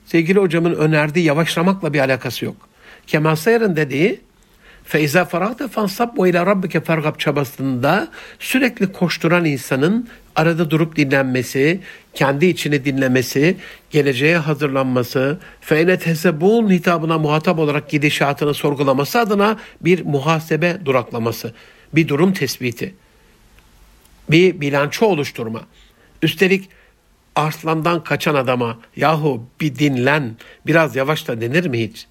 sevgili 0.06 0.38
hocamın 0.38 0.74
önerdiği 0.74 1.24
yavaşlamakla 1.24 1.92
bir 1.92 2.00
alakası 2.00 2.44
yok. 2.44 2.56
Kemal 3.06 3.36
Sayar'ın 3.36 3.76
dediği 3.76 4.20
Feyza 4.84 5.24
faragte 5.24 5.68
fansab 5.68 6.18
ve 6.18 6.30
ila 6.30 6.46
rabbike 6.46 6.80
fergab 6.80 7.18
çabasında 7.18 8.08
sürekli 8.38 8.92
koşturan 8.92 9.44
insanın 9.44 10.08
arada 10.36 10.70
durup 10.70 10.96
dinlenmesi, 10.96 11.80
kendi 12.14 12.46
içini 12.46 12.84
dinlemesi, 12.84 13.56
geleceğe 13.90 14.36
hazırlanması, 14.36 15.38
feyne 15.60 15.98
tesebun 15.98 16.70
hitabına 16.70 17.18
muhatap 17.18 17.58
olarak 17.58 17.90
gidişatını 17.90 18.54
sorgulaması 18.54 19.18
adına 19.18 19.56
bir 19.80 20.04
muhasebe 20.04 20.78
duraklaması, 20.84 21.54
bir 21.94 22.08
durum 22.08 22.32
tespiti, 22.32 22.94
bir 24.30 24.60
bilanço 24.60 25.06
oluşturma. 25.06 25.60
Üstelik 26.22 26.68
arslandan 27.36 28.04
kaçan 28.04 28.34
adama 28.34 28.78
yahu 28.96 29.46
bir 29.60 29.74
dinlen, 29.74 30.36
biraz 30.66 30.96
yavaşla 30.96 31.40
denir 31.40 31.66
mi 31.66 31.80
hiç? 31.80 32.06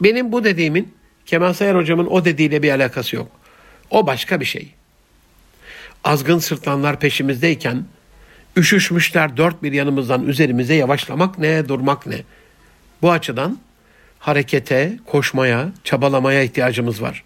Benim 0.00 0.32
bu 0.32 0.44
dediğimin 0.44 0.94
Kemal 1.26 1.52
Sayar 1.52 1.76
hocamın 1.76 2.06
o 2.06 2.24
dediğiyle 2.24 2.62
bir 2.62 2.70
alakası 2.70 3.16
yok. 3.16 3.28
O 3.90 4.06
başka 4.06 4.40
bir 4.40 4.44
şey. 4.44 4.74
Azgın 6.04 6.38
sırtlanlar 6.38 7.00
peşimizdeyken 7.00 7.84
üşüşmüşler 8.56 9.36
dört 9.36 9.62
bir 9.62 9.72
yanımızdan 9.72 10.26
üzerimize 10.26 10.74
yavaşlamak 10.74 11.38
ne, 11.38 11.68
durmak 11.68 12.06
ne. 12.06 12.22
Bu 13.02 13.12
açıdan 13.12 13.58
harekete, 14.18 14.98
koşmaya, 15.06 15.68
çabalamaya 15.84 16.42
ihtiyacımız 16.42 17.02
var. 17.02 17.24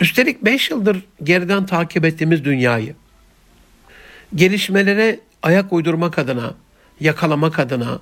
Üstelik 0.00 0.44
beş 0.44 0.70
yıldır 0.70 1.04
geriden 1.22 1.66
takip 1.66 2.04
ettiğimiz 2.04 2.44
dünyayı, 2.44 2.94
gelişmelere 4.34 5.20
ayak 5.42 5.72
uydurmak 5.72 6.18
adına, 6.18 6.54
yakalamak 7.00 7.58
adına 7.58 7.98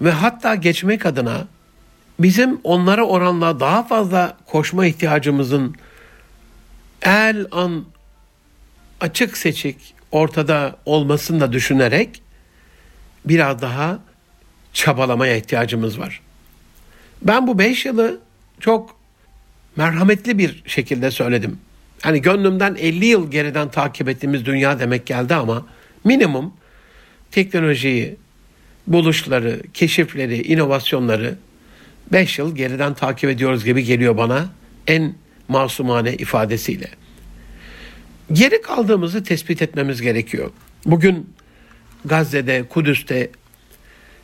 ve 0.00 0.10
hatta 0.10 0.54
geçmek 0.54 1.06
adına 1.06 1.46
bizim 2.20 2.60
onlara 2.64 3.04
oranla 3.04 3.60
daha 3.60 3.82
fazla 3.82 4.36
koşma 4.46 4.86
ihtiyacımızın 4.86 5.74
el 7.02 7.46
an 7.50 7.84
açık 9.00 9.36
seçik 9.36 9.94
ortada 10.12 10.76
olmasını 10.84 11.40
da 11.40 11.52
düşünerek 11.52 12.22
biraz 13.24 13.62
daha 13.62 13.98
çabalamaya 14.72 15.36
ihtiyacımız 15.36 15.98
var. 15.98 16.20
Ben 17.22 17.46
bu 17.46 17.58
beş 17.58 17.86
yılı 17.86 18.20
çok 18.60 18.96
merhametli 19.76 20.38
bir 20.38 20.62
şekilde 20.66 21.10
söyledim. 21.10 21.58
Hani 22.02 22.22
gönlümden 22.22 22.74
50 22.74 23.06
yıl 23.06 23.30
geriden 23.30 23.68
takip 23.68 24.08
ettiğimiz 24.08 24.46
dünya 24.46 24.80
demek 24.80 25.06
geldi 25.06 25.34
ama 25.34 25.66
minimum 26.04 26.54
teknolojiyi, 27.30 28.16
buluşları, 28.86 29.62
keşifleri, 29.74 30.42
inovasyonları 30.42 31.38
5 32.12 32.38
yıl 32.38 32.56
geriden 32.56 32.94
takip 32.94 33.30
ediyoruz 33.30 33.64
gibi 33.64 33.84
geliyor 33.84 34.16
bana 34.16 34.48
en 34.86 35.14
masumane 35.48 36.14
ifadesiyle. 36.14 36.88
Geri 38.32 38.62
kaldığımızı 38.62 39.24
tespit 39.24 39.62
etmemiz 39.62 40.02
gerekiyor. 40.02 40.50
Bugün 40.86 41.34
Gazze'de, 42.04 42.68
Kudüs'te, 42.68 43.30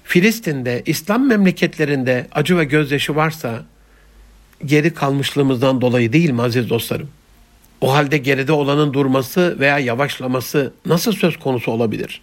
Filistin'de, 0.05 0.83
İslam 0.87 1.29
memleketlerinde 1.29 2.27
acı 2.33 2.59
ve 2.59 2.65
gözyaşı 2.65 3.17
varsa 3.17 3.65
geri 4.65 4.95
kalmışlığımızdan 4.95 5.81
dolayı 5.81 6.13
değil 6.13 6.31
mi 6.31 6.43
aziz 6.43 6.71
dostlarım? 6.71 7.09
O 7.81 7.95
halde 7.95 8.19
geride 8.19 8.53
olanın 8.53 8.93
durması 8.93 9.57
veya 9.61 9.79
yavaşlaması 9.79 10.73
nasıl 10.87 11.13
söz 11.13 11.39
konusu 11.39 11.71
olabilir? 11.71 12.21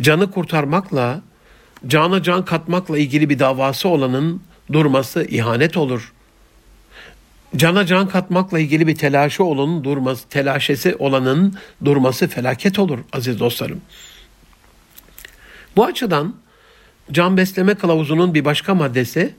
Canı 0.00 0.30
kurtarmakla 0.30 1.22
cana 1.86 2.22
can 2.22 2.44
katmakla 2.44 2.98
ilgili 2.98 3.30
bir 3.30 3.38
davası 3.38 3.88
olanın 3.88 4.42
durması 4.72 5.24
ihanet 5.24 5.76
olur. 5.76 6.13
Cana 7.56 7.86
can 7.86 8.08
katmakla 8.08 8.58
ilgili 8.58 8.86
bir 8.86 8.96
telaşı 8.96 9.44
olanın 9.44 9.84
durması, 9.84 10.28
telaşesi 10.28 10.96
olanın 10.96 11.54
durması 11.84 12.28
felaket 12.28 12.78
olur 12.78 12.98
aziz 13.12 13.40
dostlarım. 13.40 13.80
Bu 15.76 15.84
açıdan 15.84 16.36
can 17.12 17.36
besleme 17.36 17.74
kılavuzunun 17.74 18.34
bir 18.34 18.44
başka 18.44 18.74
maddesi, 18.74 19.34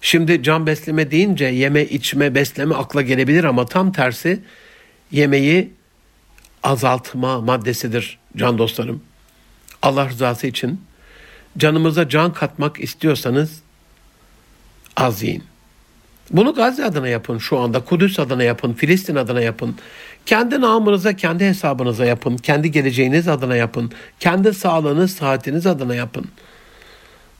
şimdi 0.00 0.42
can 0.42 0.66
besleme 0.66 1.10
deyince 1.10 1.44
yeme, 1.44 1.84
içme, 1.84 2.34
besleme 2.34 2.74
akla 2.74 3.02
gelebilir 3.02 3.44
ama 3.44 3.66
tam 3.66 3.92
tersi 3.92 4.42
yemeği 5.12 5.72
azaltma 6.62 7.40
maddesidir 7.40 8.18
can 8.36 8.58
dostlarım. 8.58 9.02
Allah 9.82 10.08
rızası 10.08 10.46
için 10.46 10.80
canımıza 11.58 12.08
can 12.08 12.32
katmak 12.32 12.80
istiyorsanız 12.80 13.62
az 14.96 15.22
yiyin. 15.22 15.44
Bunu 16.30 16.54
Gazze 16.54 16.84
adına 16.84 17.08
yapın 17.08 17.38
şu 17.38 17.58
anda, 17.58 17.80
Kudüs 17.80 18.18
adına 18.18 18.42
yapın, 18.42 18.72
Filistin 18.72 19.16
adına 19.16 19.40
yapın. 19.40 19.76
Kendi 20.26 20.60
namınıza, 20.60 21.16
kendi 21.16 21.44
hesabınıza 21.44 22.06
yapın, 22.06 22.36
kendi 22.36 22.70
geleceğiniz 22.70 23.28
adına 23.28 23.56
yapın, 23.56 23.92
kendi 24.20 24.54
sağlığınız, 24.54 25.14
saatiniz 25.14 25.66
adına 25.66 25.94
yapın. 25.94 26.26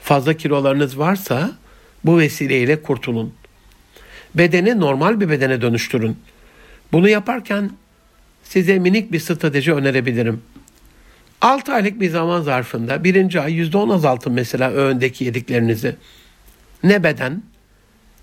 Fazla 0.00 0.34
kilolarınız 0.34 0.98
varsa 0.98 1.52
bu 2.04 2.18
vesileyle 2.18 2.82
kurtulun. 2.82 3.34
Bedeni 4.34 4.80
normal 4.80 5.20
bir 5.20 5.30
bedene 5.30 5.62
dönüştürün. 5.62 6.16
Bunu 6.92 7.08
yaparken 7.08 7.70
size 8.44 8.78
minik 8.78 9.12
bir 9.12 9.20
strateji 9.20 9.74
önerebilirim. 9.74 10.42
6 11.40 11.72
aylık 11.72 12.00
bir 12.00 12.10
zaman 12.10 12.42
zarfında 12.42 13.04
birinci 13.04 13.40
ay 13.40 13.52
%10 13.52 13.94
azaltın 13.94 14.32
mesela 14.32 14.70
öğündeki 14.70 15.24
yediklerinizi. 15.24 15.96
Ne 16.82 17.04
beden 17.04 17.42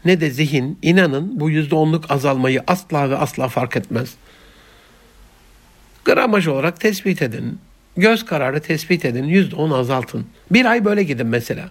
ne 0.06 0.22
de 0.22 0.30
zihin 0.30 0.80
inanın 0.82 1.39
bu 1.39 1.52
%10'luk 1.52 2.13
azalmayı 2.13 2.63
asla 2.68 3.10
ve 3.10 3.18
asla 3.18 3.48
fark 3.48 3.78
etmez. 3.78 4.13
Gramaj 6.06 6.48
olarak 6.48 6.80
tespit 6.80 7.22
edin. 7.22 7.60
Göz 7.98 8.26
kararı 8.26 8.62
tespit 8.62 9.06
edin. 9.06 9.24
%10 9.24 9.76
azaltın. 9.76 10.26
Bir 10.52 10.65
ay 10.65 10.86
böyle 10.86 11.04
gidin 11.04 11.28
mesela. 11.28 11.70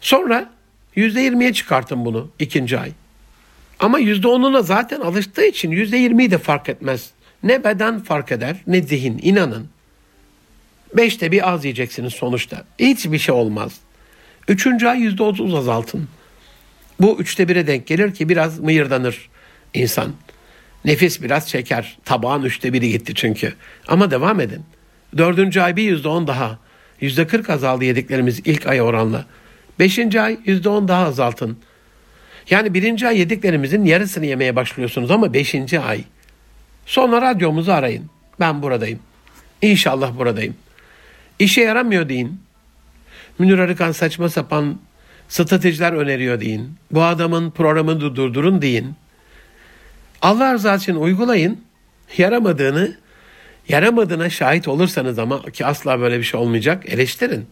Sonra 0.00 0.50
%20'ye 0.96 1.52
çıkartın 1.52 2.04
bunu 2.04 2.30
ikinci 2.38 2.78
ay. 2.78 2.92
Ama 3.78 4.00
%10'una 4.00 4.62
zaten 4.62 5.00
alıştığı 5.00 5.44
için 5.44 5.70
%20'yi 5.70 6.30
de 6.30 6.38
fark 6.38 6.68
etmez. 6.68 7.10
Ne 7.42 7.64
beden 7.64 8.00
fark 8.00 8.32
eder 8.32 8.56
ne 8.66 8.82
zihin 8.82 9.20
inanın. 9.22 9.68
Beşte 10.96 11.32
bir 11.32 11.50
az 11.50 11.64
yiyeceksiniz 11.64 12.12
sonuçta. 12.12 12.64
Hiçbir 12.78 13.18
şey 13.18 13.34
olmaz. 13.34 13.72
Üçüncü 14.48 14.86
ay 14.86 15.00
yüzde 15.00 15.22
otuz 15.22 15.54
azaltın. 15.54 16.08
Bu 17.00 17.16
üçte 17.20 17.48
bire 17.48 17.66
denk 17.66 17.86
gelir 17.86 18.14
ki 18.14 18.28
biraz 18.28 18.58
mıyırdanır 18.58 19.28
insan. 19.74 20.12
Nefis 20.84 21.22
biraz 21.22 21.48
çeker. 21.48 21.98
Tabağın 22.04 22.42
üçte 22.42 22.72
biri 22.72 22.90
gitti 22.90 23.12
çünkü. 23.14 23.54
Ama 23.88 24.10
devam 24.10 24.40
edin. 24.40 24.62
Dördüncü 25.16 25.60
ay 25.60 25.76
bir 25.76 25.82
yüzde 25.82 26.08
on 26.08 26.26
daha. 26.26 26.58
Yüzde 27.00 27.26
kırk 27.26 27.50
azaldı 27.50 27.84
yediklerimiz 27.84 28.40
ilk 28.44 28.66
ay 28.66 28.82
oranla. 28.82 29.26
Beşinci 29.78 30.20
ay 30.20 30.38
yüzde 30.44 30.68
on 30.68 30.88
daha 30.88 31.06
azaltın. 31.06 31.58
Yani 32.50 32.74
birinci 32.74 33.08
ay 33.08 33.18
yediklerimizin 33.18 33.84
yarısını 33.84 34.26
yemeye 34.26 34.56
başlıyorsunuz 34.56 35.10
ama 35.10 35.34
beşinci 35.34 35.80
ay 35.80 36.04
Sonra 36.86 37.22
radyomuzu 37.22 37.72
arayın. 37.72 38.10
Ben 38.40 38.62
buradayım. 38.62 38.98
İnşallah 39.62 40.18
buradayım. 40.18 40.56
İşe 41.38 41.60
yaramıyor 41.60 42.08
deyin. 42.08 42.40
Münir 43.38 43.58
Arıkan 43.58 43.92
saçma 43.92 44.28
sapan 44.28 44.78
stratejiler 45.28 45.92
öneriyor 45.92 46.40
deyin. 46.40 46.74
Bu 46.90 47.02
adamın 47.02 47.50
programını 47.50 48.00
durdurun 48.00 48.62
deyin. 48.62 48.94
Allah 50.22 50.54
rızası 50.54 50.82
için 50.82 51.00
uygulayın. 51.00 51.60
Yaramadığını, 52.18 52.96
yaramadığına 53.68 54.30
şahit 54.30 54.68
olursanız 54.68 55.18
ama 55.18 55.42
ki 55.42 55.66
asla 55.66 56.00
böyle 56.00 56.18
bir 56.18 56.24
şey 56.24 56.40
olmayacak, 56.40 56.82
eleştirin. 56.86 57.46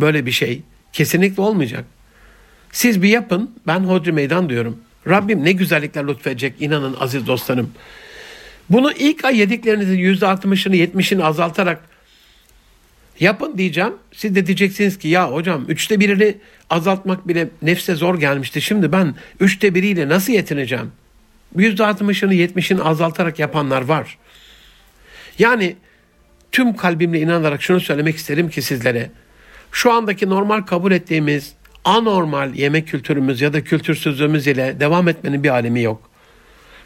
Böyle 0.00 0.26
bir 0.26 0.30
şey 0.30 0.62
kesinlikle 0.92 1.42
olmayacak. 1.42 1.84
Siz 2.72 3.02
bir 3.02 3.08
yapın, 3.08 3.50
ben 3.66 3.80
hodri 3.80 4.12
meydan 4.12 4.48
diyorum. 4.48 4.78
Rabbim 5.08 5.44
ne 5.44 5.52
güzellikler 5.52 6.06
lütfedecek 6.06 6.62
inanın 6.62 6.96
aziz 7.00 7.26
dostlarım. 7.26 7.70
Bunu 8.70 8.92
ilk 8.92 9.24
ay 9.24 9.38
yediklerinizin 9.38 9.98
yüzde 9.98 10.26
altmışını 10.26 10.76
yetmişini 10.76 11.24
azaltarak 11.24 11.80
yapın 13.20 13.58
diyeceğim. 13.58 13.92
Siz 14.12 14.34
de 14.34 14.46
diyeceksiniz 14.46 14.98
ki 14.98 15.08
ya 15.08 15.32
hocam 15.32 15.64
üçte 15.68 16.00
birini 16.00 16.36
azaltmak 16.70 17.28
bile 17.28 17.48
nefse 17.62 17.94
zor 17.94 18.20
gelmişti. 18.20 18.62
Şimdi 18.62 18.92
ben 18.92 19.14
üçte 19.40 19.74
biriyle 19.74 20.08
nasıl 20.08 20.32
yetineceğim? 20.32 20.92
Yüzde 21.56 21.86
altmışını 21.86 22.34
yetmişini 22.34 22.82
azaltarak 22.82 23.38
yapanlar 23.38 23.82
var. 23.82 24.18
Yani 25.38 25.76
tüm 26.52 26.76
kalbimle 26.76 27.20
inanarak 27.20 27.62
şunu 27.62 27.80
söylemek 27.80 28.16
isterim 28.16 28.50
ki 28.50 28.62
sizlere. 28.62 29.10
Şu 29.72 29.92
andaki 29.92 30.28
normal 30.28 30.60
kabul 30.60 30.92
ettiğimiz 30.92 31.54
anormal 31.84 32.54
yemek 32.54 32.88
kültürümüz 32.88 33.40
ya 33.40 33.52
da 33.52 33.64
kültürsüzlüğümüz 33.64 34.46
ile 34.46 34.80
devam 34.80 35.08
etmenin 35.08 35.42
bir 35.42 35.48
alemi 35.48 35.82
yok. 35.82 36.10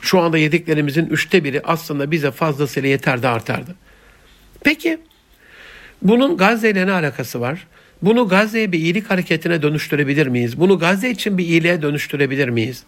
Şu 0.00 0.20
anda 0.20 0.38
yediklerimizin 0.38 1.06
üçte 1.06 1.44
biri 1.44 1.60
aslında 1.64 2.10
bize 2.10 2.30
fazlasıyla 2.30 2.88
yeterdi 2.88 3.28
artardı. 3.28 3.74
Peki 4.64 4.98
bunun 6.02 6.36
Gazze 6.36 6.70
ile 6.70 6.86
ne 6.86 6.92
alakası 6.92 7.40
var? 7.40 7.66
Bunu 8.02 8.28
Gazze'ye 8.28 8.72
bir 8.72 8.78
iyilik 8.78 9.10
hareketine 9.10 9.62
dönüştürebilir 9.62 10.26
miyiz? 10.26 10.60
Bunu 10.60 10.78
Gazze 10.78 11.10
için 11.10 11.38
bir 11.38 11.44
iyiliğe 11.44 11.82
dönüştürebilir 11.82 12.48
miyiz? 12.48 12.82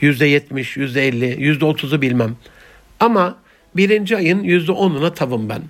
Yüzde 0.00 0.26
yetmiş, 0.26 0.76
yüzde 0.76 1.08
elli, 1.08 1.42
yüzde 1.42 1.64
otuzu 1.64 2.02
bilmem. 2.02 2.36
Ama 3.00 3.36
birinci 3.76 4.16
ayın 4.16 4.42
yüzde 4.42 4.72
onuna 4.72 5.14
tavım 5.14 5.48
ben. 5.48 5.62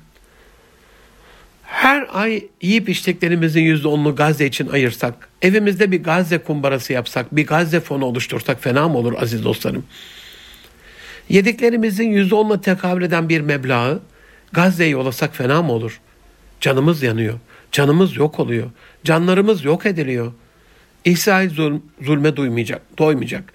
Her 1.63 2.07
ay 2.13 2.45
yiyip 2.63 2.89
içtiklerimizin 2.89 3.63
yüzde 3.63 3.89
onunu 3.89 4.17
Gazze 4.17 4.47
için 4.47 4.69
ayırsak, 4.69 5.29
evimizde 5.43 5.93
bir 5.93 6.03
Gazze 6.03 6.39
kumbarası 6.39 6.93
yapsak, 6.93 7.37
bir 7.37 7.47
Gazze 7.47 7.81
fonu 7.81 8.05
oluştursak 8.05 8.63
fena 8.63 8.89
mı 8.89 8.99
olur 8.99 9.23
aziz 9.23 9.45
dostlarım? 9.45 9.85
Yediklerimizin 11.29 12.11
yüzde 12.11 12.35
onuna 12.35 12.61
tekabül 12.61 13.03
eden 13.03 13.29
bir 13.29 13.41
meblağı 13.41 14.03
Gazze'ye 14.53 14.91
yollasak 14.91 15.37
fena 15.37 15.63
mı 15.63 15.73
olur? 15.73 16.01
Canımız 16.65 17.03
yanıyor. 17.03 17.35
Canımız 17.73 18.17
yok 18.17 18.41
oluyor. 18.41 18.71
Canlarımız 19.05 19.65
yok 19.65 19.87
ediliyor. 19.87 20.33
İsrail 21.05 21.51
zulm, 21.51 21.83
zulme 22.01 22.37
duymayacak, 22.37 22.99
doymayacak. 22.99 23.53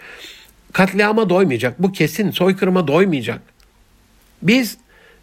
Katliama 0.74 1.30
doymayacak. 1.30 1.84
Bu 1.84 1.92
kesin. 1.92 2.32
Soykırıma 2.32 2.88
doymayacak. 2.88 3.42
Biz 4.42 4.78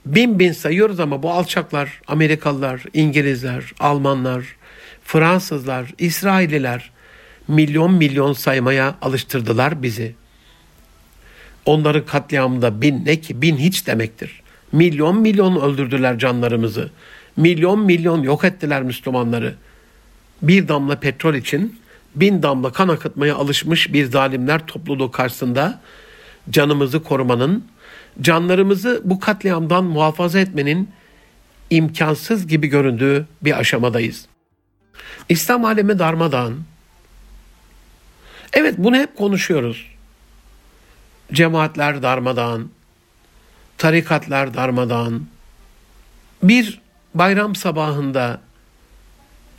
bin 0.07 0.39
bin 0.39 0.53
sayıyoruz 0.53 1.01
ama 1.01 1.23
bu 1.23 1.31
alçaklar, 1.31 2.01
Amerikalılar, 2.07 2.85
İngilizler, 2.95 3.73
Almanlar, 3.81 4.57
Fransızlar, 5.05 5.95
İsrailliler 5.99 6.91
milyon 7.49 7.93
milyon 7.95 8.33
saymaya 8.33 8.95
alıştırdılar 9.03 9.83
bizi. 9.83 10.15
Onların 11.65 12.07
katliamında 12.07 12.83
bin 12.83 13.05
ne 13.05 13.21
ki? 13.21 13.43
Bin 13.43 13.57
hiç 13.57 13.87
demektir. 13.87 14.43
Milyon 14.73 15.21
milyon 15.21 15.61
öldürdüler 15.61 16.19
canlarımızı. 16.19 16.91
Milyon 17.37 17.81
milyon 17.81 18.23
yok 18.23 18.45
ettiler 18.45 18.83
Müslümanları. 18.83 19.55
Bir 20.43 20.69
damla 20.69 21.01
petrol 21.01 21.35
için 21.35 21.81
bin 22.15 22.43
damla 22.43 22.73
kan 22.73 22.89
akıtmaya 22.89 23.37
alışmış 23.37 23.93
bir 23.93 24.05
zalimler 24.05 24.67
topluluğu 24.67 25.11
karşısında 25.11 25.81
canımızı 26.51 27.03
korumanın, 27.03 27.65
canlarımızı 28.21 29.01
bu 29.05 29.21
katliamdan 29.21 29.85
muhafaza 29.85 30.41
etmenin 30.41 30.91
imkansız 31.71 32.47
gibi 32.47 32.67
göründüğü 32.67 33.27
bir 33.43 33.59
aşamadayız. 33.59 34.27
İslam 35.29 35.65
alemi 35.65 35.99
darmadağın. 35.99 36.65
Evet 38.53 38.75
bunu 38.79 38.97
hep 38.97 39.17
konuşuyoruz. 39.17 39.87
Cemaatler 41.33 42.03
darmadağın, 42.03 42.71
tarikatlar 43.79 44.55
darmadağın. 44.55 45.29
Bir 46.43 46.81
bayram 47.19 47.55
sabahında 47.55 48.41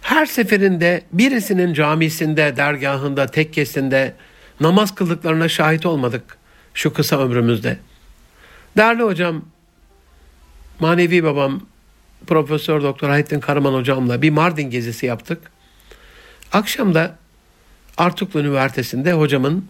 her 0.02 0.26
seferinde 0.26 1.04
birisinin 1.14 1.74
camisinde, 1.74 2.58
dergahında, 2.58 3.28
tekkesinde 3.28 4.14
namaz 4.60 4.96
kıldıklarına 4.96 5.50
şahit 5.50 5.86
olmadık 5.86 6.38
şu 6.74 6.94
kısa 6.94 7.20
ömrümüzde. 7.20 7.78
Değerli 8.78 9.04
hocam, 9.04 9.42
manevi 10.80 11.24
babam 11.24 11.62
Profesör 12.28 12.84
Doktor 12.84 13.10
Hayettin 13.10 13.40
Karaman 13.40 13.74
hocamla 13.74 14.22
bir 14.22 14.30
Mardin 14.30 14.70
gezisi 14.70 15.06
yaptık. 15.06 15.52
Akşam 16.52 16.94
da 16.94 17.16
Artuklu 17.98 18.40
Üniversitesi'nde 18.40 19.14
hocamın 19.14 19.66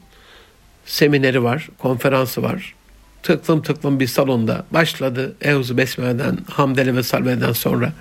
semineri 0.85 1.43
var, 1.43 1.69
konferansı 1.77 2.43
var. 2.43 2.75
Tıklım 3.23 3.61
tıklım 3.61 3.99
bir 3.99 4.07
salonda 4.07 4.65
başladı 4.71 5.35
Evzu 5.41 5.77
Besmele'den, 5.77 6.37
Hamdele 6.49 6.95
ve 6.95 7.03
Salve'den 7.03 7.51
sonra. 7.51 7.93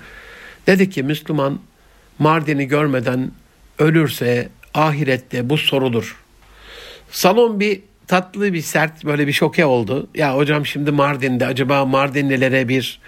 Dedi 0.67 0.89
ki 0.89 1.03
Müslüman 1.03 1.59
Mardin'i 2.19 2.67
görmeden 2.67 3.31
ölürse 3.79 4.49
ahirette 4.73 5.49
bu 5.49 5.57
sorulur. 5.57 6.15
Salon 7.11 7.59
bir 7.59 7.81
tatlı 8.07 8.53
bir 8.53 8.61
sert 8.61 9.05
böyle 9.05 9.27
bir 9.27 9.33
şoke 9.33 9.65
oldu. 9.65 10.07
Ya 10.15 10.35
hocam 10.35 10.65
şimdi 10.65 10.91
Mardin'de 10.91 11.45
acaba 11.45 11.85
Mardinlilere 11.85 12.67
bir 12.67 12.99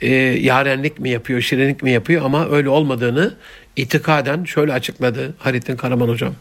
e, 0.00 0.10
yarenlik 0.14 0.98
mi 0.98 1.10
yapıyor, 1.10 1.40
şirinlik 1.40 1.82
mi 1.82 1.90
yapıyor 1.90 2.24
ama 2.24 2.48
öyle 2.48 2.68
olmadığını 2.68 3.34
itikaden 3.76 4.44
şöyle 4.44 4.72
açıkladı 4.72 5.34
Harittin 5.38 5.76
Karaman 5.76 6.08
hocam. 6.08 6.34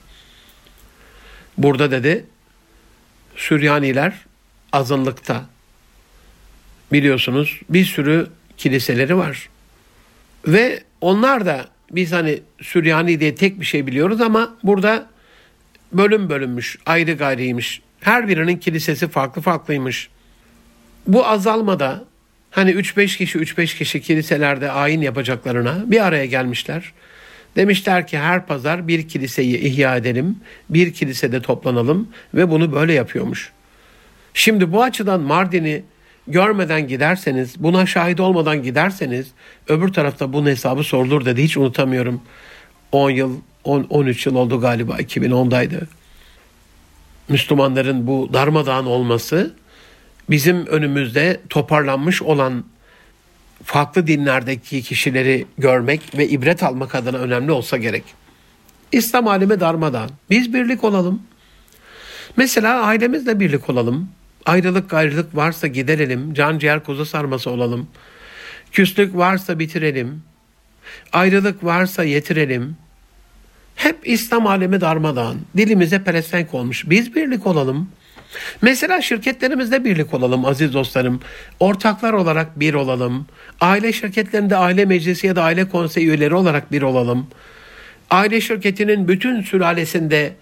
Burada 1.58 1.92
dedi 1.92 2.26
Süryaniler 3.36 4.14
azınlıkta. 4.74 5.46
Biliyorsunuz 6.92 7.62
bir 7.70 7.86
sürü 7.86 8.28
kiliseleri 8.58 9.18
var. 9.18 9.50
Ve 10.48 10.84
onlar 11.02 11.46
da 11.46 11.66
biz 11.92 12.12
hani 12.12 12.40
Süryani 12.62 13.20
diye 13.20 13.36
tek 13.36 13.60
bir 13.60 13.66
şey 13.66 13.88
biliyoruz 13.88 14.22
ama 14.22 14.58
burada 14.64 15.08
bölüm 15.94 16.30
bölünmüş, 16.30 16.78
ayrı 16.86 17.14
gayrıymış. 17.14 17.82
Her 18.00 18.28
birinin 18.28 18.58
kilisesi 18.58 19.08
farklı 19.08 19.42
farklıymış. 19.42 20.10
Bu 21.08 21.28
azalmada 21.28 22.06
hani 22.52 22.72
3-5 22.72 23.18
kişi 23.18 23.40
3-5 23.40 23.78
kişi 23.78 24.02
kiliselerde 24.02 24.72
ayin 24.72 25.02
yapacaklarına 25.02 25.84
bir 25.86 26.06
araya 26.06 26.26
gelmişler. 26.26 26.94
Demişler 27.56 28.08
ki 28.08 28.18
her 28.18 28.46
pazar 28.46 28.88
bir 28.88 29.08
kiliseyi 29.08 29.58
ihya 29.58 29.98
edelim, 29.98 30.40
bir 30.70 30.94
kilisede 30.94 31.42
toplanalım 31.42 32.08
ve 32.34 32.50
bunu 32.50 32.74
böyle 32.74 32.94
yapıyormuş. 32.94 33.52
Şimdi 34.38 34.72
bu 34.72 34.84
açıdan 34.84 35.22
Mardin'i 35.22 35.84
görmeden 36.28 36.88
giderseniz, 36.88 37.64
buna 37.64 37.86
şahit 37.86 38.20
olmadan 38.20 38.64
giderseniz 38.64 39.28
öbür 39.68 39.94
tarafta 39.94 40.34
bunun 40.34 40.50
hesabı 40.50 40.84
sorulur 40.84 41.26
dedi. 41.26 41.44
Hiç 41.44 41.58
unutamıyorum. 41.58 42.22
10 42.92 43.10
yıl, 43.10 43.38
10, 43.64 43.84
13 43.90 44.26
yıl 44.26 44.36
oldu 44.36 44.62
galiba 44.62 44.98
2010'daydı. 44.98 45.88
Müslümanların 47.30 48.08
bu 48.08 48.30
darmadağın 48.34 48.86
olması 48.86 49.56
bizim 50.30 50.66
önümüzde 50.66 51.40
toparlanmış 51.50 52.22
olan 52.22 52.64
farklı 53.64 54.08
dinlerdeki 54.08 54.82
kişileri 54.82 55.46
görmek 55.58 56.18
ve 56.18 56.28
ibret 56.28 56.64
almak 56.64 56.96
adına 56.96 57.18
önemli 57.18 57.52
olsa 57.52 57.78
gerek. 57.78 58.04
İslam 58.92 59.28
alemi 59.28 59.60
darmadağın. 59.60 60.12
Biz 60.30 60.54
birlik 60.54 60.84
olalım. 60.84 61.22
Mesela 62.36 62.82
ailemizle 62.82 63.40
birlik 63.40 63.70
olalım. 63.70 64.10
Ayrılık 64.48 64.90
gayrılık 64.90 65.36
varsa 65.36 65.68
giderelim. 65.68 66.34
Can 66.34 66.60
ciğer 66.60 66.84
kuzu 66.84 67.06
sarması 67.06 67.50
olalım. 67.50 67.88
Küslük 68.72 69.16
varsa 69.18 69.60
bitirelim. 69.60 70.24
Ayrılık 71.14 71.64
varsa 71.64 72.04
yetirelim. 72.04 72.76
Hep 73.76 73.98
İslam 74.04 74.48
alemi 74.48 74.82
darmadağın. 74.82 75.42
Dilimize 75.58 76.04
pelesenk 76.04 76.54
olmuş. 76.54 76.90
Biz 76.90 77.16
birlik 77.16 77.48
olalım. 77.48 77.90
Mesela 78.62 79.02
şirketlerimizde 79.02 79.84
birlik 79.86 80.14
olalım 80.14 80.46
aziz 80.46 80.74
dostlarım. 80.74 81.22
Ortaklar 81.60 82.14
olarak 82.14 82.60
bir 82.60 82.74
olalım. 82.74 83.28
Aile 83.62 83.94
şirketlerinde 83.94 84.56
aile 84.56 84.86
meclisi 84.86 85.28
ya 85.28 85.36
da 85.36 85.44
aile 85.44 85.70
konseyi 85.70 86.08
üyeleri 86.08 86.36
olarak 86.36 86.72
bir 86.72 86.82
olalım. 86.82 87.28
Aile 88.10 88.42
şirketinin 88.42 89.08
bütün 89.08 89.42
sülalesinde 89.42 90.36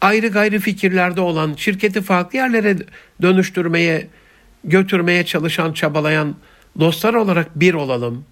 ayrı 0.00 0.28
gayrı 0.28 0.58
fikirlerde 0.58 1.20
olan 1.20 1.54
şirketi 1.56 2.02
farklı 2.02 2.38
yerlere 2.38 2.76
dönüştürmeye 3.22 4.06
götürmeye 4.64 5.26
çalışan, 5.26 5.72
çabalayan 5.72 6.36
dostlar 6.80 7.14
olarak 7.14 7.60
bir 7.60 7.74
olalım. 7.74 8.24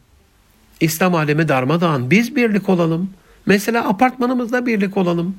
İslam 0.81 1.15
alemi 1.15 1.49
darmadağın. 1.49 2.11
Biz 2.11 2.37
birlik 2.37 2.69
olalım. 2.69 3.11
Mesela 3.47 3.89
apartmanımızda 3.89 4.67
birlik 4.67 4.97
olalım. 4.97 5.37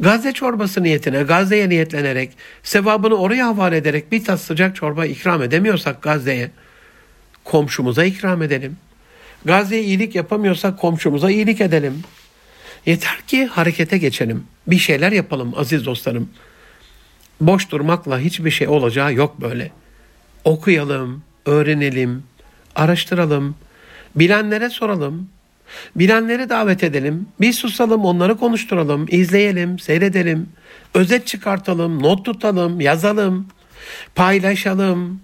Gazze 0.00 0.32
çorbası 0.32 0.82
niyetine, 0.82 1.22
Gazze'ye 1.22 1.68
niyetlenerek, 1.68 2.30
sevabını 2.62 3.14
oraya 3.14 3.46
havale 3.46 3.76
ederek 3.76 4.12
bir 4.12 4.24
tas 4.24 4.42
sıcak 4.42 4.76
çorba 4.76 5.06
ikram 5.06 5.42
edemiyorsak 5.42 6.02
Gazze'ye, 6.02 6.50
komşumuza 7.44 8.04
ikram 8.04 8.42
edelim. 8.42 8.76
Gazze'ye 9.44 9.82
iyilik 9.82 10.14
yapamıyorsak 10.14 10.78
komşumuza 10.78 11.30
iyilik 11.30 11.60
edelim. 11.60 12.02
Yeter 12.88 13.20
ki 13.26 13.46
harekete 13.46 13.98
geçelim. 13.98 14.44
Bir 14.66 14.78
şeyler 14.78 15.12
yapalım 15.12 15.52
aziz 15.56 15.86
dostlarım. 15.86 16.30
Boş 17.40 17.70
durmakla 17.70 18.18
hiçbir 18.18 18.50
şey 18.50 18.68
olacağı 18.68 19.14
yok 19.14 19.40
böyle. 19.40 19.70
Okuyalım, 20.44 21.22
öğrenelim, 21.46 22.22
araştıralım, 22.76 23.56
bilenlere 24.16 24.70
soralım, 24.70 25.28
bilenleri 25.96 26.48
davet 26.48 26.84
edelim, 26.84 27.28
bir 27.40 27.52
susalım, 27.52 28.04
onları 28.04 28.36
konuşturalım, 28.36 29.06
izleyelim, 29.10 29.78
seyredelim, 29.78 30.48
özet 30.94 31.26
çıkartalım, 31.26 32.02
not 32.02 32.24
tutalım, 32.24 32.80
yazalım, 32.80 33.48
paylaşalım. 34.14 35.20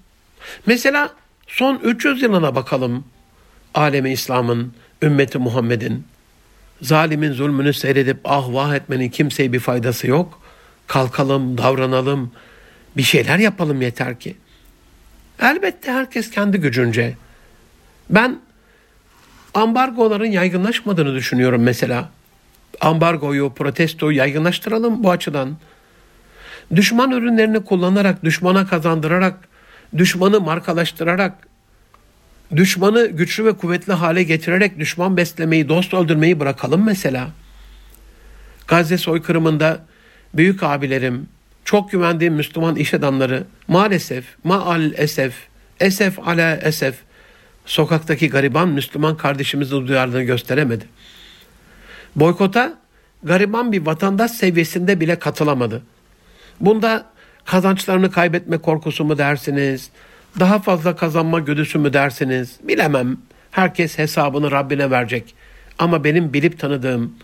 Mesela 0.66 1.10
son 1.46 1.80
300 1.84 2.22
yılına 2.22 2.54
bakalım 2.54 3.04
alemi 3.74 4.12
İslam'ın, 4.12 4.72
ümmeti 5.02 5.38
Muhammed'in. 5.38 6.13
Zalimin 6.82 7.32
zulmünü 7.32 7.72
seyredip 7.72 8.20
ah 8.24 8.52
vah 8.52 8.74
etmenin 8.74 9.08
kimseye 9.08 9.52
bir 9.52 9.60
faydası 9.60 10.06
yok. 10.06 10.40
Kalkalım, 10.86 11.58
davranalım, 11.58 12.32
bir 12.96 13.02
şeyler 13.02 13.38
yapalım 13.38 13.82
yeter 13.82 14.20
ki. 14.20 14.36
Elbette 15.40 15.92
herkes 15.92 16.30
kendi 16.30 16.60
gücünce. 16.60 17.14
Ben 18.10 18.40
ambargoların 19.54 20.26
yaygınlaşmadığını 20.26 21.14
düşünüyorum 21.14 21.62
mesela. 21.62 22.10
Ambargoyu, 22.80 23.52
protestoyu 23.54 24.16
yaygınlaştıralım 24.16 25.04
bu 25.04 25.10
açıdan. 25.10 25.56
Düşman 26.76 27.10
ürünlerini 27.10 27.64
kullanarak, 27.64 28.24
düşmana 28.24 28.66
kazandırarak, 28.66 29.48
düşmanı 29.98 30.40
markalaştırarak, 30.40 31.48
düşmanı 32.56 33.06
güçlü 33.06 33.44
ve 33.44 33.52
kuvvetli 33.52 33.92
hale 33.92 34.22
getirerek 34.22 34.78
düşman 34.78 35.16
beslemeyi, 35.16 35.68
dost 35.68 35.94
öldürmeyi 35.94 36.40
bırakalım 36.40 36.84
mesela. 36.84 37.28
Gazze 38.68 38.98
soykırımında 38.98 39.84
büyük 40.34 40.62
abilerim, 40.62 41.28
çok 41.64 41.90
güvendiğim 41.90 42.34
Müslüman 42.34 42.76
iş 42.76 42.94
adamları 42.94 43.44
maalesef 43.68 44.24
maal 44.44 44.92
esef, 44.96 45.34
esef 45.80 46.28
ala 46.28 46.56
esef 46.56 46.94
sokaktaki 47.66 48.30
gariban 48.30 48.68
Müslüman 48.68 49.16
kardeşimizin 49.16 49.88
duyarlılığını 49.88 50.22
gösteremedi. 50.22 50.84
Boykota 52.16 52.78
gariban 53.22 53.72
bir 53.72 53.86
vatandaş 53.86 54.30
seviyesinde 54.30 55.00
bile 55.00 55.18
katılamadı. 55.18 55.82
Bunda 56.60 57.06
kazançlarını 57.44 58.10
kaybetme 58.10 58.58
korkusu 58.58 59.04
mu 59.04 59.18
dersiniz, 59.18 59.90
daha 60.40 60.58
fazla 60.58 60.96
kazanma 60.96 61.40
güdüsü 61.40 61.78
mü 61.78 61.92
dersiniz 61.92 62.56
bilemem. 62.62 63.16
Herkes 63.50 63.98
hesabını 63.98 64.50
Rabbine 64.50 64.90
verecek. 64.90 65.34
Ama 65.78 66.04
benim 66.04 66.32
bilip 66.32 66.58
tanıdığım, 66.58 67.14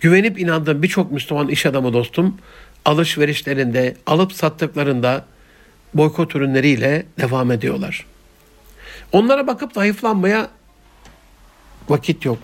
güvenip 0.00 0.40
inandığım 0.40 0.82
birçok 0.82 1.12
Müslüman 1.12 1.48
iş 1.48 1.66
adamı 1.66 1.92
dostum 1.92 2.38
alışverişlerinde, 2.84 3.96
alıp 4.06 4.32
sattıklarında 4.32 5.24
boykot 5.94 6.36
ürünleriyle 6.36 7.06
devam 7.20 7.50
ediyorlar. 7.50 8.06
Onlara 9.12 9.46
bakıp 9.46 9.74
da 9.74 10.50
vakit 11.88 12.24
yok. 12.24 12.38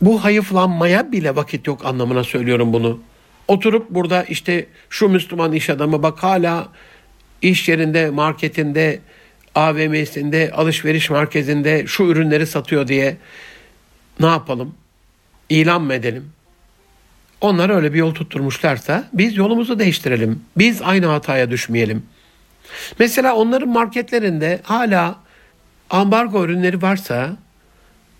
Bu 0.00 0.24
hayıflanmaya 0.24 1.12
bile 1.12 1.36
vakit 1.36 1.66
yok 1.66 1.84
anlamına 1.84 2.24
söylüyorum 2.24 2.72
bunu. 2.72 3.00
Oturup 3.48 3.90
burada 3.90 4.24
işte 4.24 4.66
şu 4.90 5.08
Müslüman 5.08 5.52
iş 5.52 5.70
adamı 5.70 6.02
bak 6.02 6.22
hala 6.22 6.68
iş 7.42 7.68
yerinde, 7.68 8.10
marketinde, 8.10 9.00
AVM'sinde, 9.54 10.50
alışveriş 10.54 11.10
merkezinde 11.10 11.86
şu 11.86 12.02
ürünleri 12.02 12.46
satıyor 12.46 12.88
diye 12.88 13.16
ne 14.20 14.26
yapalım? 14.26 14.74
İlan 15.48 15.82
mı 15.82 15.94
edelim? 15.94 16.30
Onlar 17.40 17.70
öyle 17.70 17.92
bir 17.92 17.98
yol 17.98 18.14
tutturmuşlarsa 18.14 19.08
biz 19.12 19.36
yolumuzu 19.36 19.78
değiştirelim. 19.78 20.42
Biz 20.58 20.82
aynı 20.82 21.06
hataya 21.06 21.50
düşmeyelim. 21.50 22.02
Mesela 22.98 23.34
onların 23.34 23.68
marketlerinde 23.68 24.60
hala 24.62 25.18
ambargo 25.90 26.44
ürünleri 26.44 26.82
varsa 26.82 27.36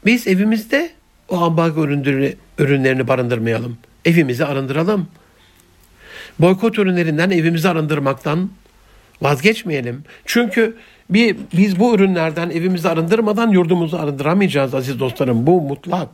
biz 0.07 0.27
evimizde 0.27 0.91
o 1.29 1.41
ambargo 1.41 1.85
ürünlerini, 1.85 2.37
ürünlerini 2.59 3.09
barındırmayalım. 3.09 3.79
Evimizi 4.05 4.45
arındıralım. 4.45 5.09
Boykot 6.39 6.79
ürünlerinden 6.79 7.31
evimizi 7.31 7.69
arındırmaktan 7.69 8.51
vazgeçmeyelim. 9.23 10.05
Çünkü 10.25 10.77
bir, 11.11 11.37
biz 11.57 11.81
bu 11.81 11.95
ürünlerden 11.95 12.51
evimizi 12.51 12.89
arındırmadan 12.89 13.51
yurdumuzu 13.51 13.97
arındıramayacağız 13.97 14.75
aziz 14.75 15.01
dostlarım. 15.01 15.47
Bu 15.47 15.61
mutlak. 15.61 16.09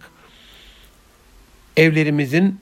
Evlerimizin 1.76 2.60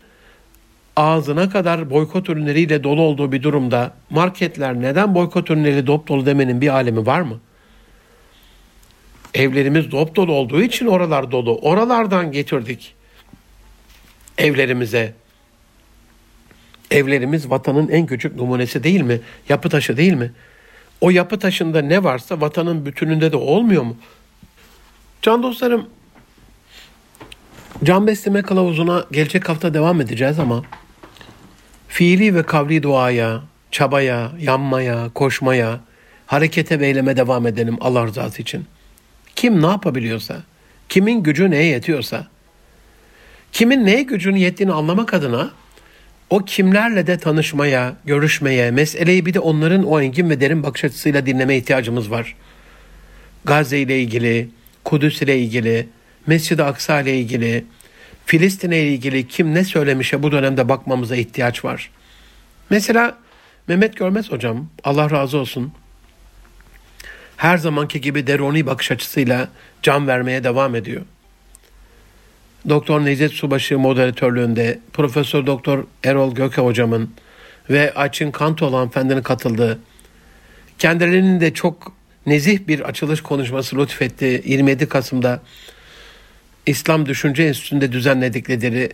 ağzına 0.97 1.51
kadar 1.51 1.91
boykot 1.91 2.29
ürünleriyle 2.29 2.85
dolu 2.85 3.03
olduğu 3.03 3.33
bir 3.33 3.43
durumda 3.43 3.95
marketler 4.11 4.75
neden 4.81 5.15
boykot 5.15 5.51
ürünleri 5.51 5.87
dop 5.87 6.09
dolu 6.09 6.27
demenin 6.27 6.61
bir 6.61 6.69
alemi 6.69 7.07
var 7.07 7.21
mı? 7.21 7.41
Evlerimiz 9.35 9.91
dop 9.91 10.17
dolu 10.17 10.33
olduğu 10.33 10.63
için 10.63 10.87
oralar 10.87 11.31
dolu. 11.31 11.59
Oralardan 11.59 12.33
getirdik 12.33 12.95
evlerimize. 14.39 15.15
Evlerimiz 16.93 17.51
vatanın 17.51 17.89
en 17.89 18.07
küçük 18.07 18.37
numunesi 18.37 18.85
değil 18.85 19.01
mi? 19.01 19.21
Yapı 19.49 19.69
taşı 19.69 19.97
değil 19.97 20.13
mi? 20.13 20.33
O 21.01 21.11
yapı 21.11 21.39
taşında 21.39 21.83
ne 21.83 22.05
varsa 22.05 22.41
vatanın 22.41 22.87
bütününde 22.87 23.33
de 23.33 23.37
olmuyor 23.37 23.83
mu? 23.83 23.97
Can 25.23 25.43
dostlarım, 25.43 25.89
can 27.85 28.07
besleme 28.07 28.43
kılavuzuna 28.43 29.07
gelecek 29.13 29.49
hafta 29.49 29.75
devam 29.75 30.01
edeceğiz 30.01 30.39
ama 30.39 30.63
fiili 31.89 32.35
ve 32.35 32.43
kavli 32.43 32.83
duaya, 32.83 33.43
çabaya, 33.71 34.33
yanmaya, 34.41 35.11
koşmaya, 35.15 35.81
harekete 36.27 36.81
ve 36.81 36.87
eyleme 36.87 37.17
devam 37.17 37.47
edelim 37.47 37.77
Allah 37.81 38.07
rızası 38.07 38.43
için. 38.43 38.65
Kim 39.37 39.63
ne 39.63 39.67
yapabiliyorsa, 39.67 40.37
kimin 40.89 41.23
gücü 41.23 41.51
neye 41.51 41.65
yetiyorsa, 41.65 42.27
kimin 43.53 43.87
neye 43.87 44.03
gücünün 44.03 44.37
yettiğini 44.37 44.73
anlamak 44.73 45.15
adına 45.15 45.51
o 46.33 46.45
kimlerle 46.45 47.07
de 47.07 47.19
tanışmaya, 47.19 47.97
görüşmeye, 48.05 48.71
meseleyi 48.71 49.27
bir 49.27 49.35
de 49.35 49.41
onların 49.41 49.85
o 49.85 50.01
engin 50.01 50.31
ve 50.31 50.41
derin 50.41 50.63
bakış 50.63 50.85
açısıyla 50.85 51.27
dinleme 51.27 51.57
ihtiyacımız 51.57 52.11
var. 52.11 52.37
Gazze 53.45 53.79
ile 53.79 54.01
ilgili, 54.01 54.49
Kudüs 54.85 55.23
ile 55.23 55.39
ilgili, 55.39 55.89
Mescid-i 56.27 56.63
Aksa 56.63 57.01
ile 57.01 57.19
ilgili, 57.19 57.65
Filistin'e 58.27 58.79
ile 58.79 58.89
ilgili 58.89 59.29
kim 59.29 59.55
ne 59.55 59.65
söylemişe 59.65 60.23
bu 60.23 60.33
dönemde 60.33 60.69
bakmamıza 60.69 61.17
ihtiyaç 61.17 61.65
var. 61.65 61.91
Mesela 62.71 63.19
Mehmet 63.69 63.97
Görmez 63.97 64.31
hocam, 64.31 64.69
Allah 64.85 65.11
razı 65.11 65.39
olsun, 65.39 65.73
her 67.37 67.59
zamanki 67.59 68.01
gibi 68.01 68.27
deroni 68.27 68.67
bakış 68.67 68.91
açısıyla 68.91 69.49
can 69.83 70.07
vermeye 70.07 70.45
devam 70.45 70.75
ediyor. 70.75 71.03
Doktor 72.69 73.05
Necdet 73.05 73.33
Subaşı 73.33 73.79
moderatörlüğünde 73.79 74.79
Profesör 74.93 75.47
Doktor 75.47 75.85
Erol 76.05 76.35
Göke 76.35 76.63
hocamın 76.63 77.15
ve 77.71 77.95
Açın 77.95 78.31
Kantoğlu 78.31 78.77
hanımefendinin 78.77 79.23
katıldığı 79.23 79.79
kendilerinin 80.79 81.41
de 81.41 81.55
çok 81.55 81.93
nezih 82.27 82.69
bir 82.69 82.81
açılış 82.81 83.21
konuşması 83.21 83.79
lütfetti 83.79 84.43
27 84.47 84.89
Kasım'da 84.89 85.41
İslam 86.67 87.07
Düşünce 87.07 87.43
Enstitüsü'nde 87.43 87.93
düzenledikleri 87.93 88.93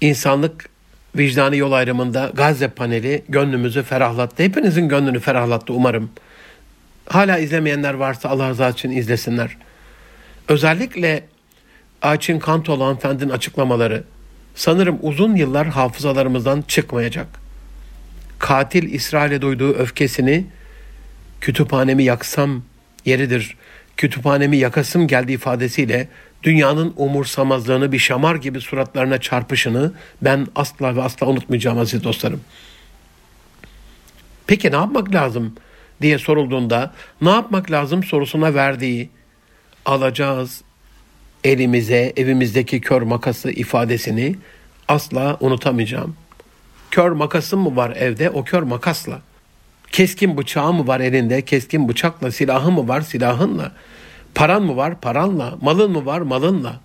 insanlık 0.00 0.68
vicdani 1.16 1.56
yol 1.56 1.72
ayrımında 1.72 2.32
Gazze 2.34 2.68
paneli 2.68 3.22
gönlümüzü 3.28 3.82
ferahlattı. 3.82 4.42
Hepinizin 4.42 4.88
gönlünü 4.88 5.20
ferahlattı 5.20 5.72
umarım. 5.72 6.10
Hala 7.08 7.38
izlemeyenler 7.38 7.94
varsa 7.94 8.28
Allah 8.28 8.50
rızası 8.50 8.74
için 8.74 8.90
izlesinler. 8.90 9.56
Özellikle 10.48 11.22
Ayçin 12.02 12.38
Kantoğlu 12.38 12.84
hanımefendinin 12.84 13.30
açıklamaları 13.30 14.04
sanırım 14.54 14.98
uzun 15.02 15.36
yıllar 15.36 15.68
hafızalarımızdan 15.68 16.62
çıkmayacak. 16.68 17.26
Katil 18.38 18.92
İsrail'e 18.92 19.42
duyduğu 19.42 19.74
öfkesini 19.74 20.46
kütüphanemi 21.40 22.04
yaksam 22.04 22.62
yeridir, 23.04 23.56
kütüphanemi 23.96 24.56
yakasım 24.56 25.06
geldi 25.06 25.32
ifadesiyle 25.32 26.08
dünyanın 26.42 26.94
umursamazlığını 26.96 27.92
bir 27.92 27.98
şamar 27.98 28.34
gibi 28.34 28.60
suratlarına 28.60 29.20
çarpışını 29.20 29.92
ben 30.22 30.46
asla 30.54 30.96
ve 30.96 31.02
asla 31.02 31.26
unutmayacağım 31.26 31.78
aziz 31.78 32.04
dostlarım. 32.04 32.40
Peki 34.46 34.72
ne 34.72 34.76
yapmak 34.76 35.14
lazım? 35.14 35.54
diye 36.02 36.18
sorulduğunda 36.18 36.92
ne 37.20 37.30
yapmak 37.30 37.70
lazım 37.70 38.04
sorusuna 38.04 38.54
verdiği 38.54 39.10
alacağız 39.84 40.62
elimize 41.44 42.12
evimizdeki 42.16 42.80
kör 42.80 43.02
makası 43.02 43.50
ifadesini 43.50 44.36
asla 44.88 45.36
unutamayacağım. 45.40 46.16
Kör 46.90 47.10
makasın 47.10 47.58
mı 47.58 47.76
var 47.76 47.96
evde? 47.96 48.30
O 48.30 48.44
kör 48.44 48.62
makasla. 48.62 49.20
Keskin 49.92 50.36
bıçağı 50.36 50.72
mı 50.72 50.86
var 50.86 51.00
elinde? 51.00 51.42
Keskin 51.42 51.88
bıçakla. 51.88 52.30
Silahı 52.30 52.70
mı 52.70 52.88
var? 52.88 53.00
Silahınla. 53.00 53.72
Paran 54.34 54.62
mı 54.62 54.76
var? 54.76 55.00
Paranla. 55.00 55.58
Malın 55.60 55.90
mı 55.90 56.06
var? 56.06 56.20
Malınla. 56.20 56.80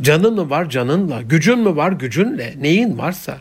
Canın 0.00 0.34
mı 0.34 0.50
var? 0.50 0.70
Canınla. 0.70 1.22
Gücün 1.22 1.58
mü 1.58 1.76
var? 1.76 1.92
Gücünle. 1.92 2.54
Neyin 2.60 2.98
varsa. 2.98 3.38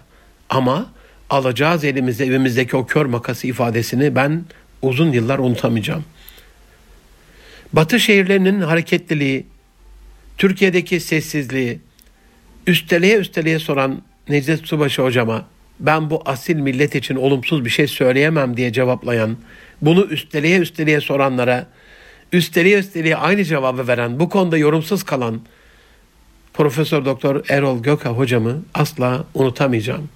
Ama 0.49 0.85
alacağız 1.29 1.83
elimize 1.83 2.25
evimizdeki 2.25 2.77
o 2.77 2.85
kör 2.85 3.05
makası 3.05 3.47
ifadesini 3.47 4.15
ben 4.15 4.43
uzun 4.81 5.11
yıllar 5.11 5.39
unutamayacağım. 5.39 6.03
Batı 7.73 7.99
şehirlerinin 7.99 8.61
hareketliliği, 8.61 9.45
Türkiye'deki 10.37 10.99
sessizliği, 10.99 11.79
üsteleye 12.67 13.17
üsteleye 13.17 13.59
soran 13.59 14.01
Necdet 14.29 14.67
Subaşı 14.67 15.01
hocama 15.01 15.45
ben 15.79 16.09
bu 16.09 16.21
asil 16.25 16.55
millet 16.55 16.95
için 16.95 17.15
olumsuz 17.15 17.65
bir 17.65 17.69
şey 17.69 17.87
söyleyemem 17.87 18.57
diye 18.57 18.73
cevaplayan, 18.73 19.37
bunu 19.81 20.05
üsteleye 20.05 20.59
üsteleye 20.59 21.01
soranlara, 21.01 21.67
üsteleye 22.31 22.79
üsteleye 22.79 23.15
aynı 23.15 23.43
cevabı 23.43 23.87
veren, 23.87 24.19
bu 24.19 24.29
konuda 24.29 24.57
yorumsuz 24.57 25.03
kalan 25.03 25.41
Profesör 26.53 27.05
Doktor 27.05 27.45
Erol 27.49 27.83
Göka 27.83 28.09
hocamı 28.09 28.63
asla 28.73 29.25
unutamayacağım. 29.33 30.09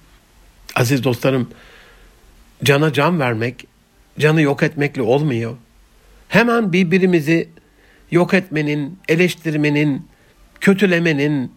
Aziz 0.74 1.04
dostlarım, 1.04 1.50
cana 2.64 2.92
can 2.92 3.20
vermek, 3.20 3.66
canı 4.18 4.42
yok 4.42 4.62
etmekle 4.62 5.02
olmuyor. 5.02 5.56
Hemen 6.28 6.72
birbirimizi 6.72 7.48
yok 8.10 8.34
etmenin, 8.34 8.98
eleştirmenin, 9.08 10.06
kötülemenin, 10.60 11.52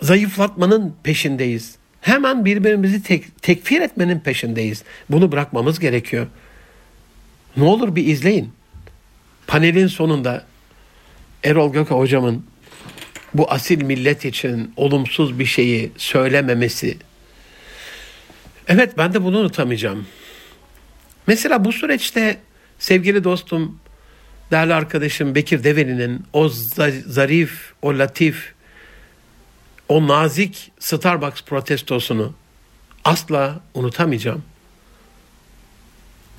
zayıflatmanın 0.00 0.94
peşindeyiz. 1.02 1.76
Hemen 2.00 2.44
birbirimizi 2.44 3.02
tek, 3.02 3.42
tekfir 3.42 3.80
etmenin 3.80 4.20
peşindeyiz. 4.20 4.84
Bunu 5.10 5.32
bırakmamız 5.32 5.78
gerekiyor. 5.78 6.26
Ne 7.56 7.64
olur 7.64 7.96
bir 7.96 8.06
izleyin. 8.06 8.52
Panelin 9.46 9.86
sonunda 9.86 10.46
Erol 11.44 11.72
Göka 11.72 11.94
hocamın 11.94 12.44
bu 13.34 13.50
asil 13.50 13.82
millet 13.82 14.24
için 14.24 14.72
olumsuz 14.76 15.38
bir 15.38 15.44
şeyi 15.44 15.92
söylememesi. 15.96 16.96
Evet 18.68 18.98
ben 18.98 19.14
de 19.14 19.24
bunu 19.24 19.38
unutamayacağım. 19.38 20.06
Mesela 21.26 21.64
bu 21.64 21.72
süreçte 21.72 22.38
sevgili 22.78 23.24
dostum, 23.24 23.78
değerli 24.50 24.74
arkadaşım 24.74 25.34
Bekir 25.34 25.64
Develi'nin 25.64 26.24
o 26.32 26.48
zarif, 27.06 27.72
o 27.82 27.98
latif, 27.98 28.54
o 29.88 30.08
nazik 30.08 30.72
Starbucks 30.78 31.42
protestosunu 31.42 32.34
asla 33.04 33.60
unutamayacağım. 33.74 34.42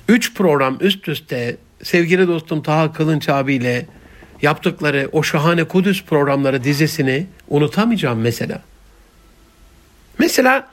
Üç 0.08 0.34
program 0.34 0.78
üst 0.80 1.08
üste 1.08 1.56
sevgili 1.82 2.28
dostum 2.28 2.62
Taha 2.62 2.92
Kılınç 2.92 3.28
abiyle 3.28 3.86
yaptıkları 4.42 5.08
o 5.12 5.22
şahane 5.22 5.64
Kudüs 5.64 6.04
programları 6.04 6.64
dizisini 6.64 7.26
unutamayacağım 7.48 8.20
mesela. 8.20 8.62
Mesela 10.18 10.68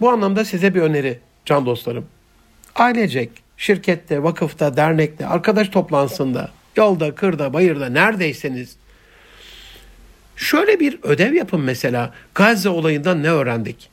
bu 0.00 0.10
anlamda 0.10 0.44
size 0.44 0.74
bir 0.74 0.80
öneri 0.80 1.18
can 1.44 1.66
dostlarım. 1.66 2.06
Ailecek, 2.74 3.30
şirkette, 3.58 4.22
vakıfta, 4.22 4.76
dernekte, 4.76 5.26
arkadaş 5.26 5.68
toplantısında, 5.68 6.50
yolda, 6.76 7.14
kırda, 7.14 7.52
bayırda 7.52 7.88
neredeyseniz 7.88 8.76
şöyle 10.36 10.80
bir 10.80 10.98
ödev 11.02 11.34
yapın 11.34 11.60
mesela. 11.60 12.14
Gazze 12.34 12.68
olayından 12.68 13.22
ne 13.22 13.30
öğrendik? 13.30 13.90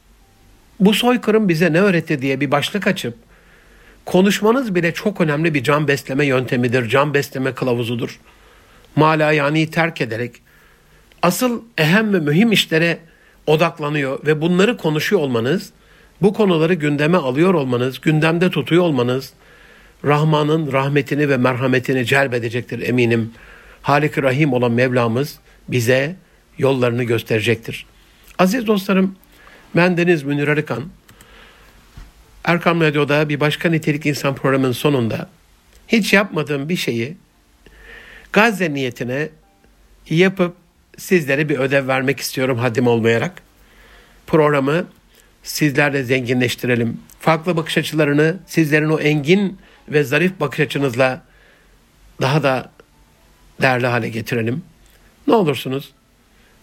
Bu 0.79 0.93
soykırım 0.93 1.49
bize 1.49 1.73
ne 1.73 1.81
öğretti 1.81 2.21
diye 2.21 2.41
bir 2.41 2.51
başlık 2.51 2.87
açıp 2.87 3.15
konuşmanız 4.05 4.75
bile 4.75 4.93
çok 4.93 5.21
önemli 5.21 5.53
bir 5.53 5.63
can 5.63 5.87
besleme 5.87 6.25
yöntemidir, 6.25 6.89
can 6.89 7.13
besleme 7.13 7.53
kılavuzudur 7.53 8.19
mala 8.95 9.31
yani 9.31 9.71
terk 9.71 10.01
ederek 10.01 10.31
asıl 11.21 11.61
ehem 11.77 12.13
ve 12.13 12.19
mühim 12.19 12.51
işlere 12.51 12.97
odaklanıyor 13.47 14.25
ve 14.25 14.41
bunları 14.41 14.77
konuşuyor 14.77 15.21
olmanız, 15.21 15.69
bu 16.21 16.33
konuları 16.33 16.73
gündeme 16.73 17.17
alıyor 17.17 17.53
olmanız, 17.53 18.01
gündemde 18.01 18.49
tutuyor 18.49 18.83
olmanız 18.83 19.33
Rahman'ın 20.05 20.71
rahmetini 20.71 21.29
ve 21.29 21.37
merhametini 21.37 22.05
celbedecektir 22.05 22.81
eminim. 22.81 23.31
Halik 23.81 24.17
Rahim 24.17 24.53
olan 24.53 24.71
Mevlamız 24.71 25.39
bize 25.67 26.15
yollarını 26.57 27.03
gösterecektir. 27.03 27.85
Aziz 28.39 28.67
dostlarım, 28.67 29.15
ben 29.75 29.97
Deniz 29.97 30.23
Münir 30.23 30.47
Arıkan. 30.47 30.83
Erkam 32.43 32.81
Radyo'da 32.81 33.29
bir 33.29 33.39
başka 33.39 33.69
nitelik 33.69 34.05
insan 34.05 34.35
programının 34.35 34.71
sonunda 34.71 35.29
hiç 35.87 36.13
yapmadığım 36.13 36.69
bir 36.69 36.75
şeyi 36.75 37.17
Gazze 38.33 38.73
niyetine 38.73 39.29
yapıp 40.09 40.55
sizlere 40.97 41.49
bir 41.49 41.59
ödev 41.59 41.87
vermek 41.87 42.19
istiyorum 42.19 42.57
haddim 42.57 42.87
olmayarak. 42.87 43.41
Programı 44.27 44.85
sizlerle 45.43 46.03
zenginleştirelim. 46.03 46.99
Farklı 47.19 47.57
bakış 47.57 47.77
açılarını 47.77 48.37
sizlerin 48.47 48.89
o 48.89 48.99
engin 48.99 49.57
ve 49.89 50.03
zarif 50.03 50.39
bakış 50.39 50.59
açınızla 50.59 51.21
daha 52.21 52.43
da 52.43 52.71
değerli 53.61 53.87
hale 53.87 54.09
getirelim. 54.09 54.63
Ne 55.27 55.33
olursunuz 55.33 55.93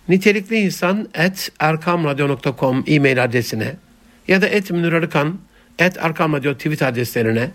nitelikli 0.08 0.56
insan 0.56 1.08
et 1.14 1.52
erkamradyo.com 1.60 2.84
e-mail 2.86 3.24
adresine 3.24 3.76
ya 4.28 4.42
da 4.42 4.48
et 4.48 4.70
münirarıkan 4.70 5.38
et 5.78 5.96
erkamradyo 6.00 6.54
tweet 6.54 6.82
adreslerine 6.82 7.50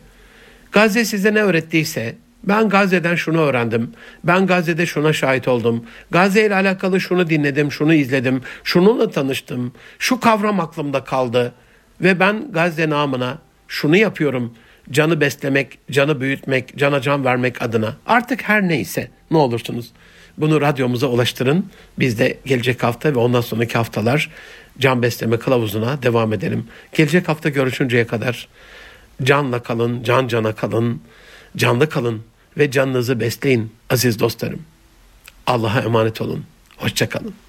Gazze 0.72 1.06
size 1.06 1.34
ne 1.34 1.42
öğrettiyse 1.42 2.16
ben 2.44 2.70
Gazze'den 2.70 3.16
şunu 3.16 3.42
öğrendim. 3.42 3.92
Ben 4.24 4.48
Gazze'de 4.48 4.86
şuna 4.86 5.14
şahit 5.14 5.48
oldum. 5.48 5.86
Gazze 6.12 6.46
ile 6.46 6.56
alakalı 6.56 7.02
şunu 7.02 7.30
dinledim, 7.30 7.72
şunu 7.72 7.94
izledim. 7.94 8.42
Şununla 8.64 9.12
tanıştım. 9.12 9.74
Şu 10.00 10.20
kavram 10.20 10.60
aklımda 10.60 11.04
kaldı. 11.04 11.54
Ve 12.02 12.20
ben 12.20 12.52
Gazze 12.52 12.90
namına 12.90 13.38
şunu 13.68 13.98
yapıyorum. 13.98 14.54
Canı 14.92 15.22
beslemek, 15.22 15.80
canı 15.92 16.22
büyütmek, 16.22 16.78
cana 16.78 17.02
can 17.02 17.26
vermek 17.26 17.62
adına. 17.62 17.98
Artık 18.06 18.42
her 18.44 18.68
neyse 18.68 19.12
ne 19.32 19.38
olursunuz. 19.38 19.92
Bunu 20.38 20.62
radyomuza 20.62 21.08
ulaştırın. 21.08 21.66
Biz 22.00 22.20
de 22.20 22.38
gelecek 22.46 22.84
hafta 22.84 23.14
ve 23.14 23.20
ondan 23.20 23.42
sonraki 23.42 23.74
haftalar 23.78 24.30
can 24.80 25.02
besleme 25.02 25.40
kılavuzuna 25.40 26.04
devam 26.04 26.34
edelim. 26.34 26.68
Gelecek 26.92 27.28
hafta 27.28 27.50
görüşünceye 27.50 28.08
kadar 28.08 28.48
canla 29.24 29.64
kalın, 29.64 30.04
can 30.04 30.28
cana 30.28 30.56
kalın, 30.56 31.02
canlı 31.58 31.90
kalın 31.90 32.24
ve 32.58 32.72
canınızı 32.72 33.20
besleyin 33.20 33.74
aziz 33.90 34.20
dostlarım. 34.20 34.62
Allah'a 35.48 35.82
emanet 35.82 36.22
olun. 36.22 36.46
Hoşçakalın. 36.78 37.47